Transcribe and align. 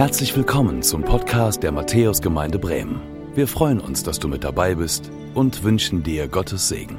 Herzlich 0.00 0.34
willkommen 0.34 0.82
zum 0.82 1.04
Podcast 1.04 1.62
der 1.62 1.72
Matthäusgemeinde 1.72 2.58
Bremen. 2.58 3.02
Wir 3.34 3.46
freuen 3.46 3.80
uns, 3.80 4.02
dass 4.02 4.18
du 4.18 4.28
mit 4.28 4.44
dabei 4.44 4.74
bist 4.74 5.10
und 5.34 5.62
wünschen 5.62 6.02
dir 6.02 6.26
Gottes 6.26 6.70
Segen. 6.70 6.96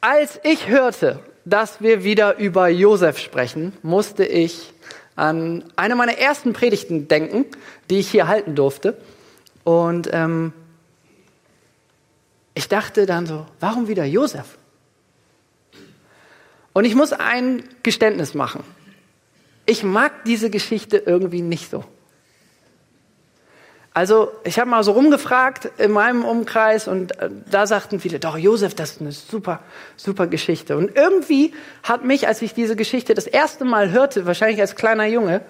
Als 0.00 0.38
ich 0.44 0.68
hörte, 0.68 1.24
dass 1.44 1.80
wir 1.80 2.04
wieder 2.04 2.38
über 2.38 2.68
Josef 2.68 3.18
sprechen, 3.18 3.72
musste 3.82 4.24
ich 4.24 4.72
an 5.16 5.64
eine 5.74 5.96
meiner 5.96 6.16
ersten 6.16 6.52
Predigten 6.52 7.08
denken, 7.08 7.46
die 7.90 7.98
ich 7.98 8.12
hier 8.12 8.28
halten 8.28 8.54
durfte. 8.54 8.96
Und 9.64 10.08
ähm, 10.12 10.52
ich 12.54 12.68
dachte 12.68 13.06
dann 13.06 13.26
so, 13.26 13.44
warum 13.58 13.88
wieder 13.88 14.04
Josef? 14.04 14.56
Und 16.74 16.84
ich 16.84 16.94
muss 16.94 17.12
ein 17.14 17.62
Geständnis 17.82 18.34
machen. 18.34 18.62
Ich 19.64 19.82
mag 19.82 20.24
diese 20.24 20.50
Geschichte 20.50 20.98
irgendwie 20.98 21.40
nicht 21.40 21.70
so. 21.70 21.84
Also 23.94 24.32
ich 24.42 24.58
habe 24.58 24.68
mal 24.68 24.82
so 24.82 24.90
rumgefragt 24.90 25.70
in 25.78 25.92
meinem 25.92 26.24
Umkreis 26.24 26.88
und 26.88 27.16
äh, 27.20 27.30
da 27.48 27.68
sagten 27.68 28.00
viele, 28.00 28.18
doch 28.18 28.36
Josef, 28.36 28.74
das 28.74 28.92
ist 28.92 29.00
eine 29.00 29.12
super, 29.12 29.60
super 29.96 30.26
Geschichte. 30.26 30.76
Und 30.76 30.96
irgendwie 30.96 31.54
hat 31.84 32.04
mich, 32.04 32.26
als 32.26 32.42
ich 32.42 32.54
diese 32.54 32.74
Geschichte 32.74 33.14
das 33.14 33.28
erste 33.28 33.64
Mal 33.64 33.92
hörte, 33.92 34.26
wahrscheinlich 34.26 34.60
als 34.60 34.74
kleiner 34.74 35.06
Junge, 35.06 35.42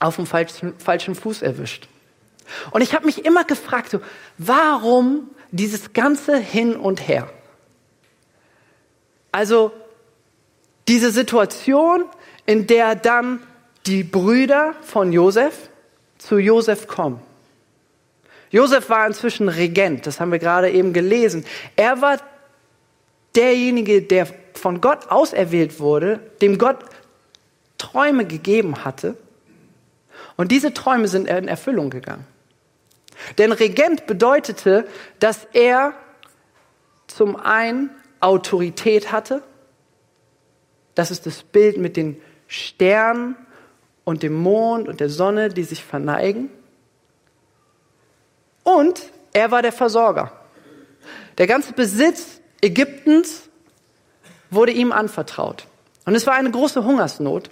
auf 0.00 0.16
dem 0.16 0.26
falschen, 0.26 0.78
falschen 0.78 1.14
Fuß 1.14 1.40
erwischt. 1.40 1.88
Und 2.72 2.82
ich 2.82 2.94
habe 2.94 3.06
mich 3.06 3.24
immer 3.24 3.44
gefragt, 3.44 3.98
warum 4.36 5.30
dieses 5.50 5.94
ganze 5.94 6.36
Hin 6.36 6.76
und 6.76 7.08
Her? 7.08 7.30
Also 9.32 9.72
diese 10.90 11.12
Situation, 11.12 12.04
in 12.46 12.66
der 12.66 12.96
dann 12.96 13.40
die 13.86 14.02
Brüder 14.02 14.74
von 14.82 15.12
Josef 15.12 15.70
zu 16.18 16.38
Josef 16.38 16.88
kommen. 16.88 17.20
Josef 18.50 18.90
war 18.90 19.06
inzwischen 19.06 19.48
Regent, 19.48 20.08
das 20.08 20.18
haben 20.18 20.32
wir 20.32 20.40
gerade 20.40 20.68
eben 20.68 20.92
gelesen. 20.92 21.46
Er 21.76 22.02
war 22.02 22.18
derjenige, 23.36 24.02
der 24.02 24.26
von 24.54 24.80
Gott 24.80 25.12
auserwählt 25.12 25.78
wurde, 25.78 26.18
dem 26.42 26.58
Gott 26.58 26.78
Träume 27.78 28.26
gegeben 28.26 28.84
hatte. 28.84 29.16
Und 30.36 30.50
diese 30.50 30.74
Träume 30.74 31.06
sind 31.06 31.28
in 31.28 31.46
Erfüllung 31.46 31.90
gegangen. 31.90 32.26
Denn 33.38 33.52
Regent 33.52 34.08
bedeutete, 34.08 34.88
dass 35.20 35.46
er 35.52 35.94
zum 37.06 37.36
einen 37.36 37.90
Autorität 38.18 39.12
hatte, 39.12 39.44
das 41.00 41.10
ist 41.10 41.24
das 41.24 41.42
Bild 41.42 41.78
mit 41.78 41.96
den 41.96 42.20
Sternen 42.46 43.34
und 44.04 44.22
dem 44.22 44.34
Mond 44.34 44.86
und 44.86 45.00
der 45.00 45.08
Sonne, 45.08 45.48
die 45.48 45.64
sich 45.64 45.82
verneigen. 45.82 46.50
Und 48.64 49.00
er 49.32 49.50
war 49.50 49.62
der 49.62 49.72
Versorger. 49.72 50.30
Der 51.38 51.46
ganze 51.46 51.72
Besitz 51.72 52.42
Ägyptens 52.60 53.48
wurde 54.50 54.72
ihm 54.72 54.92
anvertraut. 54.92 55.66
Und 56.04 56.14
es 56.14 56.26
war 56.26 56.34
eine 56.34 56.50
große 56.50 56.84
Hungersnot 56.84 57.48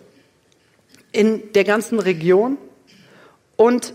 in 1.11 1.51
der 1.55 1.65
ganzen 1.65 2.01
Region. 2.01 2.59
Und 3.57 3.95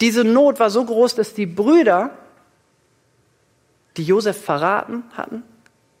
diese 0.00 0.22
Not 0.22 0.60
war 0.60 0.70
so 0.70 0.84
groß, 0.84 1.16
dass 1.16 1.34
die 1.34 1.46
Brüder, 1.46 2.16
die 3.96 4.04
Josef 4.04 4.40
verraten 4.40 5.02
hatten, 5.16 5.42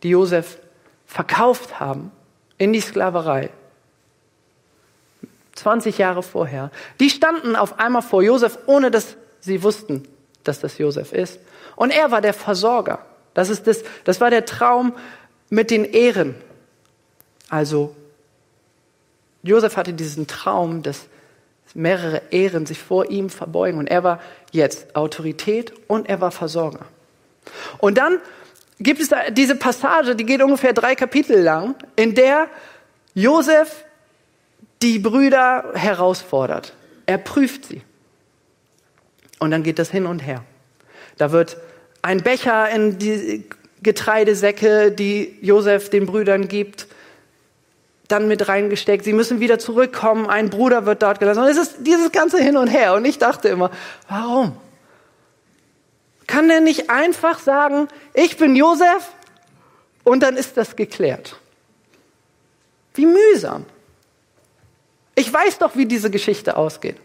die 0.04 0.10
Josef 0.10 0.58
verkauft 1.06 1.80
haben, 1.80 2.12
in 2.60 2.74
die 2.74 2.80
Sklaverei. 2.80 3.48
20 5.54 5.96
Jahre 5.96 6.22
vorher. 6.22 6.70
Die 7.00 7.08
standen 7.08 7.56
auf 7.56 7.78
einmal 7.78 8.02
vor 8.02 8.22
Josef, 8.22 8.58
ohne 8.66 8.90
dass 8.90 9.16
sie 9.40 9.62
wussten, 9.62 10.06
dass 10.44 10.60
das 10.60 10.76
Josef 10.76 11.12
ist. 11.12 11.40
Und 11.74 11.90
er 11.90 12.10
war 12.10 12.20
der 12.20 12.34
Versorger. 12.34 13.04
Das, 13.32 13.48
ist 13.48 13.66
das, 13.66 13.82
das 14.04 14.20
war 14.20 14.28
der 14.28 14.44
Traum 14.44 14.94
mit 15.48 15.70
den 15.70 15.84
Ehren. 15.86 16.34
Also, 17.48 17.96
Josef 19.42 19.78
hatte 19.78 19.94
diesen 19.94 20.26
Traum, 20.26 20.82
dass 20.82 21.06
mehrere 21.72 22.20
Ehren 22.30 22.66
sich 22.66 22.78
vor 22.78 23.10
ihm 23.10 23.30
verbeugen. 23.30 23.78
Und 23.78 23.86
er 23.86 24.04
war 24.04 24.20
jetzt 24.52 24.94
Autorität 24.94 25.72
und 25.88 26.10
er 26.10 26.20
war 26.20 26.30
Versorger. 26.30 26.84
Und 27.78 27.96
dann 27.96 28.18
gibt 28.80 29.00
es 29.00 29.08
da 29.08 29.30
diese 29.30 29.54
Passage, 29.54 30.16
die 30.16 30.24
geht 30.24 30.42
ungefähr 30.42 30.72
drei 30.72 30.94
Kapitel 30.94 31.40
lang, 31.40 31.74
in 31.96 32.14
der 32.14 32.48
Josef 33.14 33.84
die 34.82 34.98
Brüder 34.98 35.72
herausfordert. 35.74 36.74
Er 37.06 37.18
prüft 37.18 37.66
sie. 37.66 37.82
Und 39.38 39.50
dann 39.50 39.62
geht 39.62 39.78
das 39.78 39.90
hin 39.90 40.06
und 40.06 40.20
her. 40.20 40.42
Da 41.18 41.32
wird 41.32 41.58
ein 42.02 42.22
Becher 42.22 42.68
in 42.70 42.98
die 42.98 43.44
Getreidesäcke, 43.82 44.90
die 44.92 45.38
Josef 45.40 45.90
den 45.90 46.06
Brüdern 46.06 46.48
gibt, 46.48 46.86
dann 48.08 48.28
mit 48.28 48.48
reingesteckt. 48.48 49.04
Sie 49.04 49.12
müssen 49.12 49.40
wieder 49.40 49.58
zurückkommen. 49.58 50.26
Ein 50.26 50.50
Bruder 50.50 50.86
wird 50.86 51.02
dort 51.02 51.20
gelassen. 51.20 51.40
Und 51.40 51.48
es 51.48 51.56
ist 51.56 51.76
dieses 51.80 52.12
ganze 52.12 52.38
Hin 52.38 52.56
und 52.56 52.68
Her. 52.68 52.94
Und 52.94 53.04
ich 53.04 53.18
dachte 53.18 53.48
immer, 53.48 53.70
warum? 54.08 54.56
Kann 56.30 56.46
der 56.46 56.60
nicht 56.60 56.90
einfach 56.90 57.40
sagen, 57.40 57.88
ich 58.14 58.36
bin 58.36 58.54
Josef 58.54 59.12
und 60.04 60.22
dann 60.22 60.36
ist 60.36 60.56
das 60.56 60.76
geklärt? 60.76 61.40
Wie 62.94 63.04
mühsam. 63.04 63.66
Ich 65.16 65.32
weiß 65.32 65.58
doch, 65.58 65.74
wie 65.74 65.86
diese 65.86 66.08
Geschichte 66.08 66.56
ausgeht. 66.56 66.98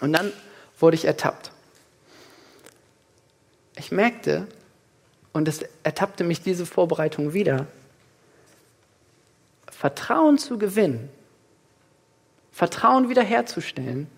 Und 0.00 0.14
dann 0.14 0.32
wurde 0.80 0.96
ich 0.96 1.04
ertappt. 1.04 1.52
Ich 3.76 3.92
merkte, 3.92 4.48
und 5.32 5.46
es 5.46 5.60
ertappte 5.84 6.24
mich 6.24 6.42
diese 6.42 6.66
Vorbereitung 6.66 7.34
wieder, 7.34 7.68
Vertrauen 9.70 10.38
zu 10.38 10.58
gewinnen, 10.58 11.08
Vertrauen 12.50 13.08
wiederherzustellen, 13.08 14.08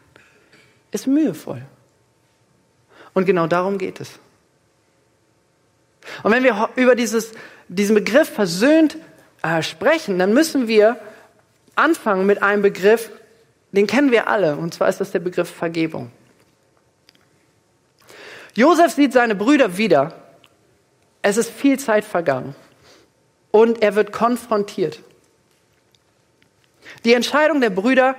ist 0.91 1.07
mühevoll. 1.07 1.67
Und 3.15 3.25
genau 3.25 3.47
darum 3.47 3.79
geht 3.79 4.01
es. 4.01 4.19
Und 6.23 6.33
wenn 6.33 6.43
wir 6.45 6.69
über 6.77 6.95
dieses, 6.95 7.33
diesen 7.69 7.95
Begriff 7.95 8.29
versöhnt 8.29 8.97
äh, 9.43 9.63
sprechen, 9.63 10.19
dann 10.19 10.35
müssen 10.35 10.69
wir 10.69 10.99
anfangen 11.77 12.27
mit 12.27 12.43
einem 12.43 12.63
Begriff, 12.63 13.11
den 13.73 13.87
kennen 13.87 14.11
wir 14.11 14.29
alle, 14.29 14.57
und 14.57 14.75
zwar 14.75 14.89
ist 14.89 15.01
das 15.01 15.13
der 15.13 15.21
Begriff 15.21 15.51
Vergebung. 15.51 16.11
Josef 18.55 18.93
sieht 18.93 19.13
seine 19.13 19.35
Brüder 19.35 19.77
wieder. 19.77 20.13
Es 21.23 21.37
ist 21.37 21.51
viel 21.51 21.79
Zeit 21.79 22.05
vergangen. 22.05 22.55
Und 23.51 23.83
er 23.83 23.97
wird 23.97 24.13
konfrontiert. 24.13 25.01
Die 27.05 27.15
Entscheidung 27.15 27.61
der 27.61 27.71
Brüder, 27.71 28.15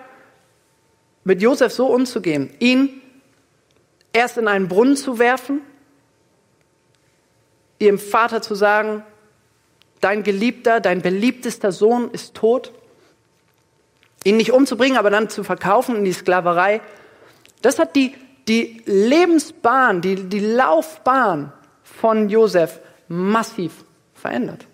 mit 1.24 1.42
Josef 1.42 1.72
so 1.72 1.88
umzugehen, 1.88 2.54
ihn 2.60 3.02
erst 4.16 4.38
in 4.38 4.48
einen 4.48 4.70
Brunnen 4.70 4.96
zu 4.96 5.20
werfen, 5.20 5.62
ihrem 7.80 8.00
Vater 8.00 8.42
zu 8.42 8.56
sagen, 8.56 9.04
dein 10.00 10.24
geliebter, 10.24 10.80
dein 10.80 11.02
beliebtester 11.02 11.74
Sohn 11.74 12.10
ist 12.12 12.34
tot, 12.34 12.72
ihn 14.24 14.38
nicht 14.38 14.54
umzubringen, 14.54 14.98
aber 14.98 15.10
dann 15.10 15.30
zu 15.30 15.44
verkaufen 15.44 15.98
in 15.98 16.06
die 16.06 16.14
Sklaverei, 16.14 16.82
das 17.62 17.78
hat 17.78 17.96
die, 17.96 18.16
die 18.48 18.82
Lebensbahn, 18.86 20.02
die, 20.02 20.16
die 20.30 20.40
Laufbahn 20.40 21.52
von 21.84 22.30
Josef 22.30 22.80
massiv 23.10 23.84
verändert. 24.14 24.66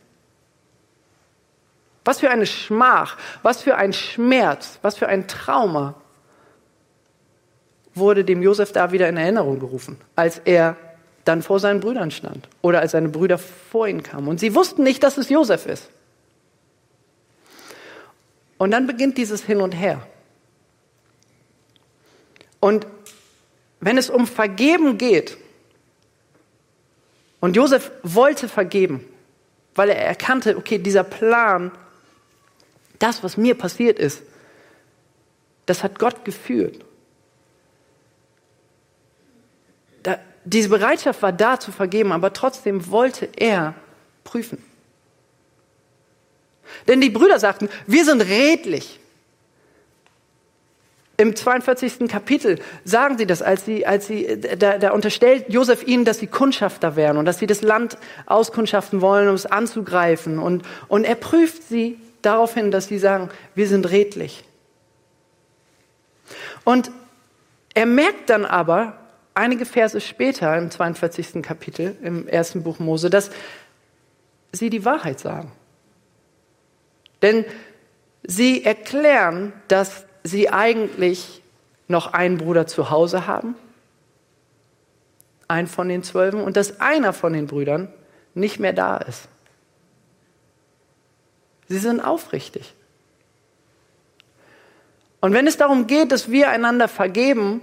Was 2.06 2.20
für 2.20 2.30
eine 2.30 2.46
Schmach, 2.46 3.18
was 3.42 3.62
für 3.64 3.76
ein 3.76 3.94
Schmerz, 3.94 4.78
was 4.84 4.98
für 4.98 5.08
ein 5.08 5.28
Trauma 5.28 6.01
wurde 7.94 8.24
dem 8.24 8.42
Josef 8.42 8.72
da 8.72 8.92
wieder 8.92 9.10
in 9.10 9.18
Erinnerung 9.18 9.60
gerufen, 9.60 9.98
als 10.16 10.40
er 10.40 10.78
dann 11.26 11.42
vor 11.42 11.60
seinen 11.60 11.80
Brüdern 11.80 12.12
stand 12.12 12.48
oder 12.62 12.80
als 12.80 12.92
seine 12.92 13.10
Brüder 13.10 13.38
vor 13.38 13.88
ihn 13.88 14.04
kamen. 14.04 14.28
Und 14.28 14.40
sie 14.40 14.56
wussten 14.56 14.84
nicht, 14.84 15.04
dass 15.04 15.18
es 15.18 15.30
Josef 15.30 15.66
ist. 15.66 15.90
Und 18.58 18.72
dann 18.72 18.88
beginnt 18.88 19.18
dieses 19.18 19.44
Hin 19.44 19.62
und 19.62 19.72
Her. 19.72 20.06
Und 22.60 22.86
wenn 23.80 23.98
es 23.98 24.10
um 24.10 24.28
Vergeben 24.28 24.98
geht, 24.98 25.38
und 27.42 27.56
Josef 27.56 27.92
wollte 28.04 28.48
vergeben, 28.48 29.04
weil 29.74 29.90
er 29.90 30.06
erkannte, 30.06 30.56
okay, 30.58 30.78
dieser 30.78 31.04
Plan, 31.04 31.72
das, 33.00 33.24
was 33.24 33.36
mir 33.36 33.56
passiert 33.56 34.00
ist, 34.00 34.22
das 35.66 35.84
hat 35.84 35.98
Gott 35.98 36.24
geführt. 36.24 36.86
Da, 40.04 40.20
diese 40.44 40.70
Bereitschaft 40.70 41.22
war 41.22 41.32
da 41.32 41.60
zu 41.60 41.72
vergeben, 41.72 42.12
aber 42.12 42.34
trotzdem 42.34 42.90
wollte 42.90 43.30
er 43.38 43.76
prüfen. 44.24 44.64
Denn 46.88 47.02
die 47.02 47.10
Brüder 47.10 47.40
sagten, 47.40 47.70
wir 47.88 48.06
sind 48.06 48.22
redlich. 48.22 49.00
Im 51.18 51.36
42. 51.36 52.08
Kapitel 52.10 52.60
sagen 52.84 53.18
sie 53.18 53.28
das, 53.28 53.44
als 53.44 53.66
sie, 53.66 53.86
als 53.86 54.08
sie, 54.08 54.42
da, 54.58 54.80
da 54.80 54.92
unterstellt 54.92 55.46
Josef 55.50 55.86
ihnen, 55.86 56.04
dass 56.04 56.18
sie 56.18 56.26
Kundschafter 56.26 56.96
wären 56.96 57.18
und 57.18 57.26
dass 57.26 57.38
sie 57.38 57.46
das 57.46 57.62
Land 57.62 57.98
auskundschaften 58.26 59.02
wollen, 59.02 59.30
um 59.30 59.36
es 59.36 59.46
anzugreifen. 59.46 60.40
Und, 60.40 60.64
und 60.88 61.04
er 61.04 61.16
prüft 61.16 61.68
sie 61.68 62.00
darauf 62.24 62.56
hin, 62.56 62.72
dass 62.72 62.88
sie 62.88 62.98
sagen, 62.98 63.30
wir 63.54 63.68
sind 63.68 63.92
redlich. 63.92 64.44
Und 66.64 66.90
er 67.76 67.86
merkt 67.86 68.30
dann 68.30 68.46
aber, 68.46 68.98
einige 69.34 69.66
Verse 69.66 70.00
später, 70.02 70.58
im 70.58 70.72
42. 70.72 71.42
Kapitel, 71.42 71.96
im 72.02 72.28
ersten 72.28 72.64
Buch 72.64 72.80
Mose, 72.80 73.10
dass 73.10 73.32
sie 74.52 74.70
die 74.70 74.86
Wahrheit 74.86 75.20
sagen. 75.20 75.52
Denn 77.22 77.46
sie 78.24 78.64
erklären, 78.64 79.54
dass 79.68 80.06
sie 80.24 80.50
eigentlich 80.50 81.42
noch 81.88 82.14
einen 82.14 82.38
Bruder 82.38 82.68
zu 82.68 82.90
Hause 82.90 83.28
haben, 83.28 83.56
einen 85.48 85.68
von 85.68 85.90
den 85.90 86.04
Zwölfen, 86.04 86.42
und 86.42 86.58
dass 86.58 86.80
einer 86.80 87.14
von 87.14 87.34
den 87.34 87.48
Brüdern 87.48 87.92
nicht 88.34 88.60
mehr 88.60 88.74
da 88.74 88.98
ist. 88.98 89.28
Sie 91.68 91.78
sind 91.78 92.00
aufrichtig. 92.00 92.74
Und 95.22 95.34
wenn 95.34 95.48
es 95.48 95.58
darum 95.58 95.88
geht, 95.88 96.12
dass 96.12 96.32
wir 96.32 96.50
einander 96.50 96.88
vergeben, 96.88 97.62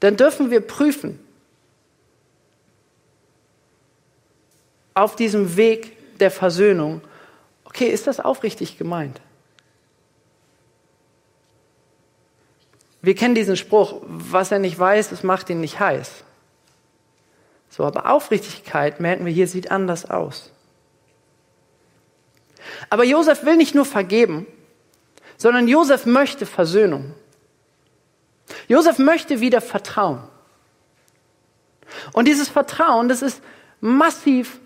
dann 0.00 0.16
dürfen 0.16 0.50
wir 0.50 0.60
prüfen, 0.60 1.18
auf 4.94 5.16
diesem 5.16 5.56
Weg 5.56 6.18
der 6.18 6.30
Versöhnung, 6.30 7.00
okay, 7.64 7.86
ist 7.86 8.06
das 8.06 8.20
aufrichtig 8.20 8.76
gemeint? 8.76 9.20
Wir 13.02 13.14
kennen 13.14 13.34
diesen 13.34 13.56
Spruch, 13.56 14.02
was 14.02 14.52
er 14.52 14.58
nicht 14.58 14.78
weiß, 14.78 15.08
das 15.08 15.22
macht 15.22 15.48
ihn 15.48 15.60
nicht 15.60 15.80
heiß. 15.80 16.24
So, 17.70 17.84
aber 17.84 18.10
Aufrichtigkeit, 18.10 19.00
merken 19.00 19.24
wir 19.24 19.32
hier, 19.32 19.46
sieht 19.46 19.70
anders 19.70 20.10
aus. 20.10 20.52
Aber 22.90 23.04
Josef 23.04 23.44
will 23.44 23.56
nicht 23.56 23.74
nur 23.74 23.86
vergeben, 23.86 24.46
sondern 25.36 25.68
Josef 25.68 26.04
möchte 26.04 26.44
Versöhnung. 26.44 27.14
Josef 28.68 28.98
möchte 28.98 29.40
wieder 29.40 29.60
Vertrauen. 29.60 30.22
Und 32.12 32.28
dieses 32.28 32.48
Vertrauen, 32.48 33.08
das 33.08 33.22
ist 33.22 33.42
massiv 33.80 34.60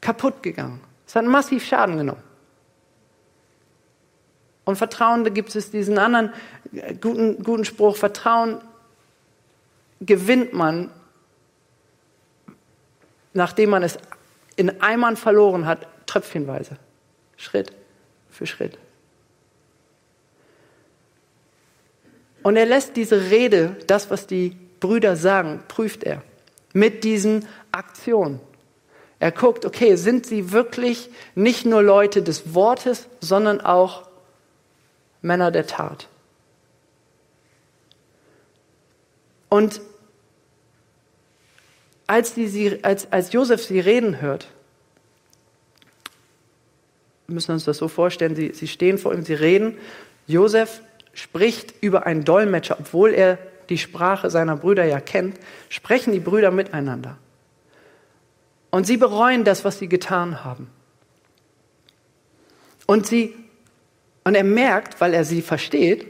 kaputt 0.00 0.42
gegangen. 0.42 0.80
Es 1.06 1.16
hat 1.16 1.24
massiv 1.24 1.64
Schaden 1.64 1.96
genommen. 1.96 2.22
Und 4.64 4.76
Vertrauen, 4.76 5.24
da 5.24 5.30
gibt 5.30 5.54
es 5.54 5.70
diesen 5.70 5.98
anderen 5.98 6.32
äh, 6.72 6.94
guten, 6.94 7.42
guten 7.42 7.64
Spruch, 7.64 7.96
Vertrauen 7.96 8.60
gewinnt 10.00 10.52
man, 10.52 10.90
nachdem 13.32 13.70
man 13.70 13.82
es 13.82 13.98
in 14.56 14.80
Eimern 14.80 15.16
verloren 15.16 15.66
hat, 15.66 15.86
tröpfchenweise, 16.06 16.76
Schritt 17.36 17.72
für 18.30 18.46
Schritt. 18.46 18.78
Und 22.42 22.56
er 22.56 22.66
lässt 22.66 22.96
diese 22.96 23.30
Rede, 23.30 23.76
das, 23.86 24.10
was 24.10 24.26
die 24.26 24.56
Brüder 24.80 25.16
sagen, 25.16 25.62
prüft 25.68 26.04
er 26.04 26.22
mit 26.72 27.04
diesen 27.04 27.46
Aktionen. 27.72 28.40
Er 29.18 29.32
guckt, 29.32 29.66
okay, 29.66 29.96
sind 29.96 30.24
sie 30.24 30.52
wirklich 30.52 31.10
nicht 31.34 31.66
nur 31.66 31.82
Leute 31.82 32.22
des 32.22 32.54
Wortes, 32.54 33.06
sondern 33.20 33.60
auch 33.60 34.08
Männer 35.20 35.50
der 35.50 35.66
Tat. 35.66 36.08
Und 39.50 39.82
als, 42.06 42.34
die, 42.34 42.48
sie, 42.48 42.82
als, 42.82 43.12
als 43.12 43.32
Josef 43.32 43.62
sie 43.62 43.80
reden 43.80 44.22
hört, 44.22 44.48
wir 47.26 47.34
müssen 47.34 47.52
uns 47.52 47.64
das 47.64 47.78
so 47.78 47.88
vorstellen, 47.88 48.34
sie, 48.34 48.52
sie 48.54 48.66
stehen 48.66 48.98
vor 48.98 49.12
ihm, 49.12 49.24
sie 49.24 49.34
reden. 49.34 49.78
Josef 50.26 50.80
spricht 51.12 51.74
über 51.80 52.06
einen 52.06 52.24
Dolmetscher, 52.24 52.76
obwohl 52.78 53.12
er 53.12 53.38
die 53.68 53.78
Sprache 53.78 54.30
seiner 54.30 54.56
Brüder 54.56 54.84
ja 54.84 55.00
kennt, 55.00 55.38
sprechen 55.68 56.12
die 56.12 56.20
Brüder 56.20 56.50
miteinander. 56.50 57.18
Und 58.70 58.86
sie 58.86 58.96
bereuen 58.96 59.44
das, 59.44 59.64
was 59.64 59.78
sie 59.78 59.88
getan 59.88 60.44
haben. 60.44 60.70
Und 62.86 63.06
sie 63.06 63.34
und 64.24 64.34
er 64.34 64.44
merkt, 64.44 65.00
weil 65.00 65.14
er 65.14 65.24
sie 65.24 65.42
versteht, 65.42 66.06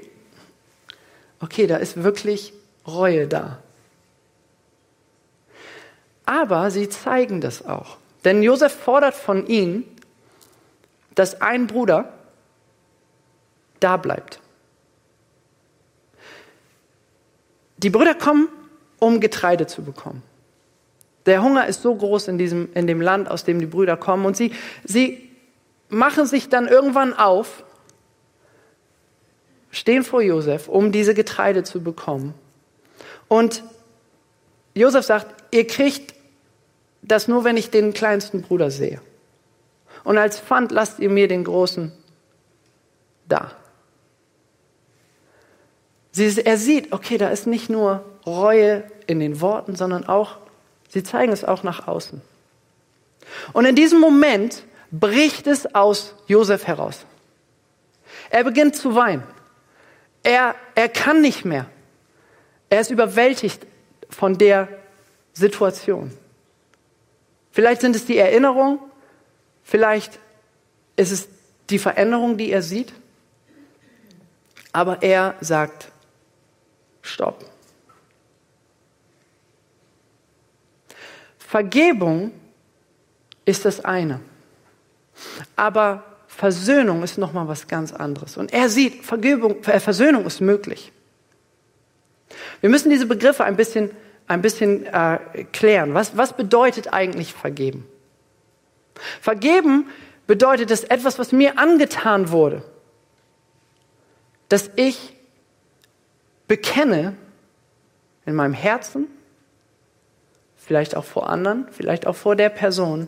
okay, 1.41 1.67
da 1.67 1.77
ist 1.77 2.03
wirklich 2.03 2.53
Reue 2.87 3.29
da. 3.29 3.63
Aber 6.27 6.71
sie 6.71 6.89
zeigen 6.89 7.41
das 7.41 7.65
auch. 7.65 7.99
Denn 8.25 8.43
Josef 8.43 8.73
fordert 8.75 9.15
von 9.15 9.47
ihnen, 9.47 9.85
dass 11.15 11.41
ein 11.41 11.67
Bruder 11.67 12.13
da 13.81 13.97
bleibt. 13.97 14.41
Die 17.83 17.91
Brüder 17.91 18.15
kommen, 18.15 18.49
um 18.99 19.21
Getreide 19.21 19.67
zu 19.67 19.83
bekommen. 19.83 20.23
Der 21.27 21.43
Hunger 21.43 21.67
ist 21.67 21.83
so 21.83 21.95
groß 21.95 22.29
in, 22.29 22.39
diesem, 22.39 22.69
in 22.75 22.87
dem 22.87 23.01
Land, 23.01 23.31
aus 23.31 23.45
dem 23.45 23.59
die 23.59 23.67
Brüder 23.67 23.97
kommen. 23.97 24.27
Und 24.27 24.37
sie, 24.37 24.53
sie 24.85 25.31
machen 25.89 26.27
sich 26.27 26.49
dann 26.49 26.69
irgendwann 26.69 27.15
auf 27.15 27.65
stehen 29.71 30.03
vor 30.03 30.23
Josef, 30.23 30.69
um 30.69 30.93
diese 30.93 31.15
Getreide 31.15 31.63
zu 31.63 31.83
bekommen. 31.83 32.35
Und 33.29 33.63
Josef 34.75 35.05
sagt, 35.05 35.27
ihr 35.53 35.67
kriegt 35.67 36.15
das 37.03 37.29
nur, 37.29 37.45
wenn 37.45 37.57
ich 37.57 37.71
den 37.71 37.93
kleinsten 37.93 38.43
Bruder 38.43 38.71
sehe. 38.71 39.01
Und 40.05 40.19
als 40.19 40.41
Pfand 40.41 40.73
lasst 40.73 40.99
ihr 40.99 41.11
mir 41.11 41.29
den 41.29 41.45
großen 41.45 41.93
da. 43.29 43.53
Sie, 46.13 46.43
er 46.45 46.57
sieht, 46.57 46.93
okay, 46.93 47.19
da 47.19 47.29
ist 47.29 47.47
nicht 47.47 47.71
nur 47.71 48.05
Reue 48.27 48.85
in 49.07 49.21
den 49.21 49.41
Worten, 49.41 49.77
sondern 49.77 50.07
auch, 50.07 50.39
sie 50.89 51.03
zeigen 51.03 51.33
es 51.33 51.45
auch 51.45 51.63
nach 51.63 51.87
außen. 51.87 52.21
Und 53.53 53.65
in 53.65 53.77
diesem 53.77 54.01
Moment 54.01 54.65
bricht 54.91 55.47
es 55.47 55.75
aus 55.75 56.15
Josef 56.27 56.67
heraus. 56.67 57.07
Er 58.31 58.45
beginnt 58.45 58.77
zu 58.77 58.95
weinen. 58.95 59.23
Er, 60.23 60.55
er 60.75 60.89
kann 60.89 61.21
nicht 61.21 61.45
mehr. 61.45 61.67
Er 62.69 62.81
ist 62.81 62.91
überwältigt 62.91 63.67
von 64.09 64.37
der 64.37 64.69
Situation. 65.33 66.13
Vielleicht 67.53 67.81
sind 67.81 67.97
es 67.97 68.05
die 68.05 68.19
Erinnerungen, 68.19 68.79
vielleicht 69.63 70.19
ist 70.97 71.11
es 71.11 71.29
die 71.69 71.79
Veränderung, 71.79 72.37
die 72.37 72.51
er 72.51 72.63
sieht. 72.63 72.93
Aber 74.73 75.03
er 75.03 75.35
sagt, 75.41 75.91
stopp. 77.03 77.45
Vergebung 81.39 82.33
ist 83.45 83.65
das 83.65 83.85
eine. 83.85 84.21
Aber 85.57 86.05
Versöhnung 86.29 87.03
ist 87.03 87.19
nochmal 87.19 87.49
was 87.49 87.67
ganz 87.67 87.93
anderes. 87.93 88.37
Und 88.37 88.53
er 88.53 88.69
sieht, 88.69 89.05
Vergebung, 89.05 89.63
äh, 89.65 89.81
Versöhnung 89.81 90.25
ist 90.27 90.41
möglich. 90.41 90.93
Wir 92.61 92.71
müssen 92.71 92.89
diese 92.89 93.07
Begriffe 93.07 93.45
ein 93.45 93.57
bisschen, 93.57 93.91
ein 94.27 94.41
bisschen 94.41 94.87
äh, 94.87 95.19
klären. 95.53 95.93
Was, 95.93 96.17
was 96.17 96.37
bedeutet 96.37 96.93
eigentlich 96.93 97.35
vergeben? 97.35 97.87
Vergeben 99.21 99.89
bedeutet, 100.27 100.71
dass 100.71 100.85
etwas, 100.85 101.19
was 101.19 101.33
mir 101.33 101.59
angetan 101.59 102.31
wurde, 102.31 102.63
dass 104.49 104.71
ich 104.77 105.15
bekenne 106.51 107.15
in 108.27 108.35
meinem 108.35 108.55
Herzen, 108.55 109.07
vielleicht 110.57 110.97
auch 110.97 111.05
vor 111.05 111.31
anderen, 111.31 111.69
vielleicht 111.71 112.09
auch 112.09 112.17
vor 112.17 112.35
der 112.35 112.49
Person, 112.49 113.07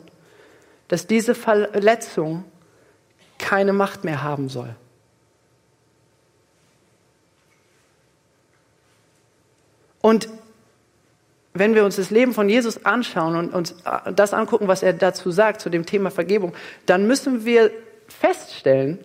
dass 0.86 1.08
diese 1.08 1.34
Verletzung 1.34 2.44
keine 3.40 3.72
Macht 3.72 4.04
mehr 4.04 4.22
haben 4.22 4.48
soll. 4.48 4.76
Und 10.00 10.28
wenn 11.52 11.74
wir 11.74 11.84
uns 11.84 11.96
das 11.96 12.10
Leben 12.10 12.34
von 12.34 12.48
Jesus 12.48 12.84
anschauen 12.84 13.34
und 13.34 13.52
uns 13.52 13.74
das 14.14 14.34
angucken, 14.34 14.68
was 14.68 14.84
er 14.84 14.92
dazu 14.92 15.32
sagt, 15.32 15.60
zu 15.60 15.68
dem 15.68 15.84
Thema 15.84 16.12
Vergebung, 16.12 16.54
dann 16.86 17.08
müssen 17.08 17.44
wir 17.44 17.72
feststellen, 18.06 19.00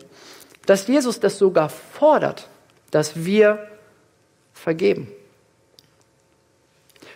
dass 0.67 0.86
Jesus 0.86 1.20
das 1.20 1.39
sogar 1.39 1.70
fordert, 1.70 2.48
dass 2.91 3.25
wir 3.25 3.67
vergeben. 4.58 5.12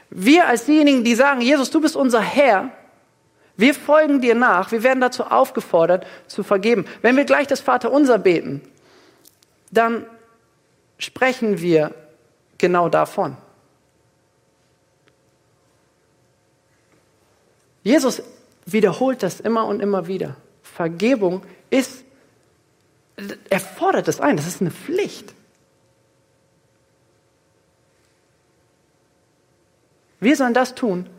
Wir 0.10 0.48
als 0.48 0.66
diejenigen, 0.66 1.04
die 1.04 1.16
sagen, 1.16 1.42
Jesus, 1.42 1.70
du 1.70 1.82
bist 1.82 1.96
unser 1.96 2.22
Herr, 2.22 2.72
Wir 3.62 3.76
folgen 3.76 4.22
dir 4.22 4.34
nach. 4.34 4.72
Wir 4.72 4.82
werden 4.82 5.02
dazu 5.02 5.24
aufgefordert, 5.24 6.08
zu 6.26 6.42
vergeben. 6.42 6.86
Wenn 7.04 7.16
wir 7.16 7.26
gleich 7.26 7.46
das 7.46 7.60
Vaterunser 7.60 8.18
beten, 8.18 8.62
dann 9.70 10.06
sprechen 10.98 11.62
wir 11.62 11.94
genau 12.58 12.90
davon. 12.90 13.38
Jesus 17.84 18.24
wiederholt 18.66 19.22
das 19.22 19.40
immer 19.40 19.68
und 19.68 19.80
immer 19.80 20.08
wieder. 20.08 20.38
Vergebung 20.64 21.44
ist, 21.70 22.04
er 23.48 23.60
fordert 23.60 24.08
es 24.08 24.20
ein, 24.20 24.38
das 24.38 24.48
ist 24.48 24.62
eine 24.62 24.72
Pflicht. 24.72 25.36
Wir 30.22 30.36
sollen 30.38 30.54
das 30.54 30.76
tun, 30.76 31.10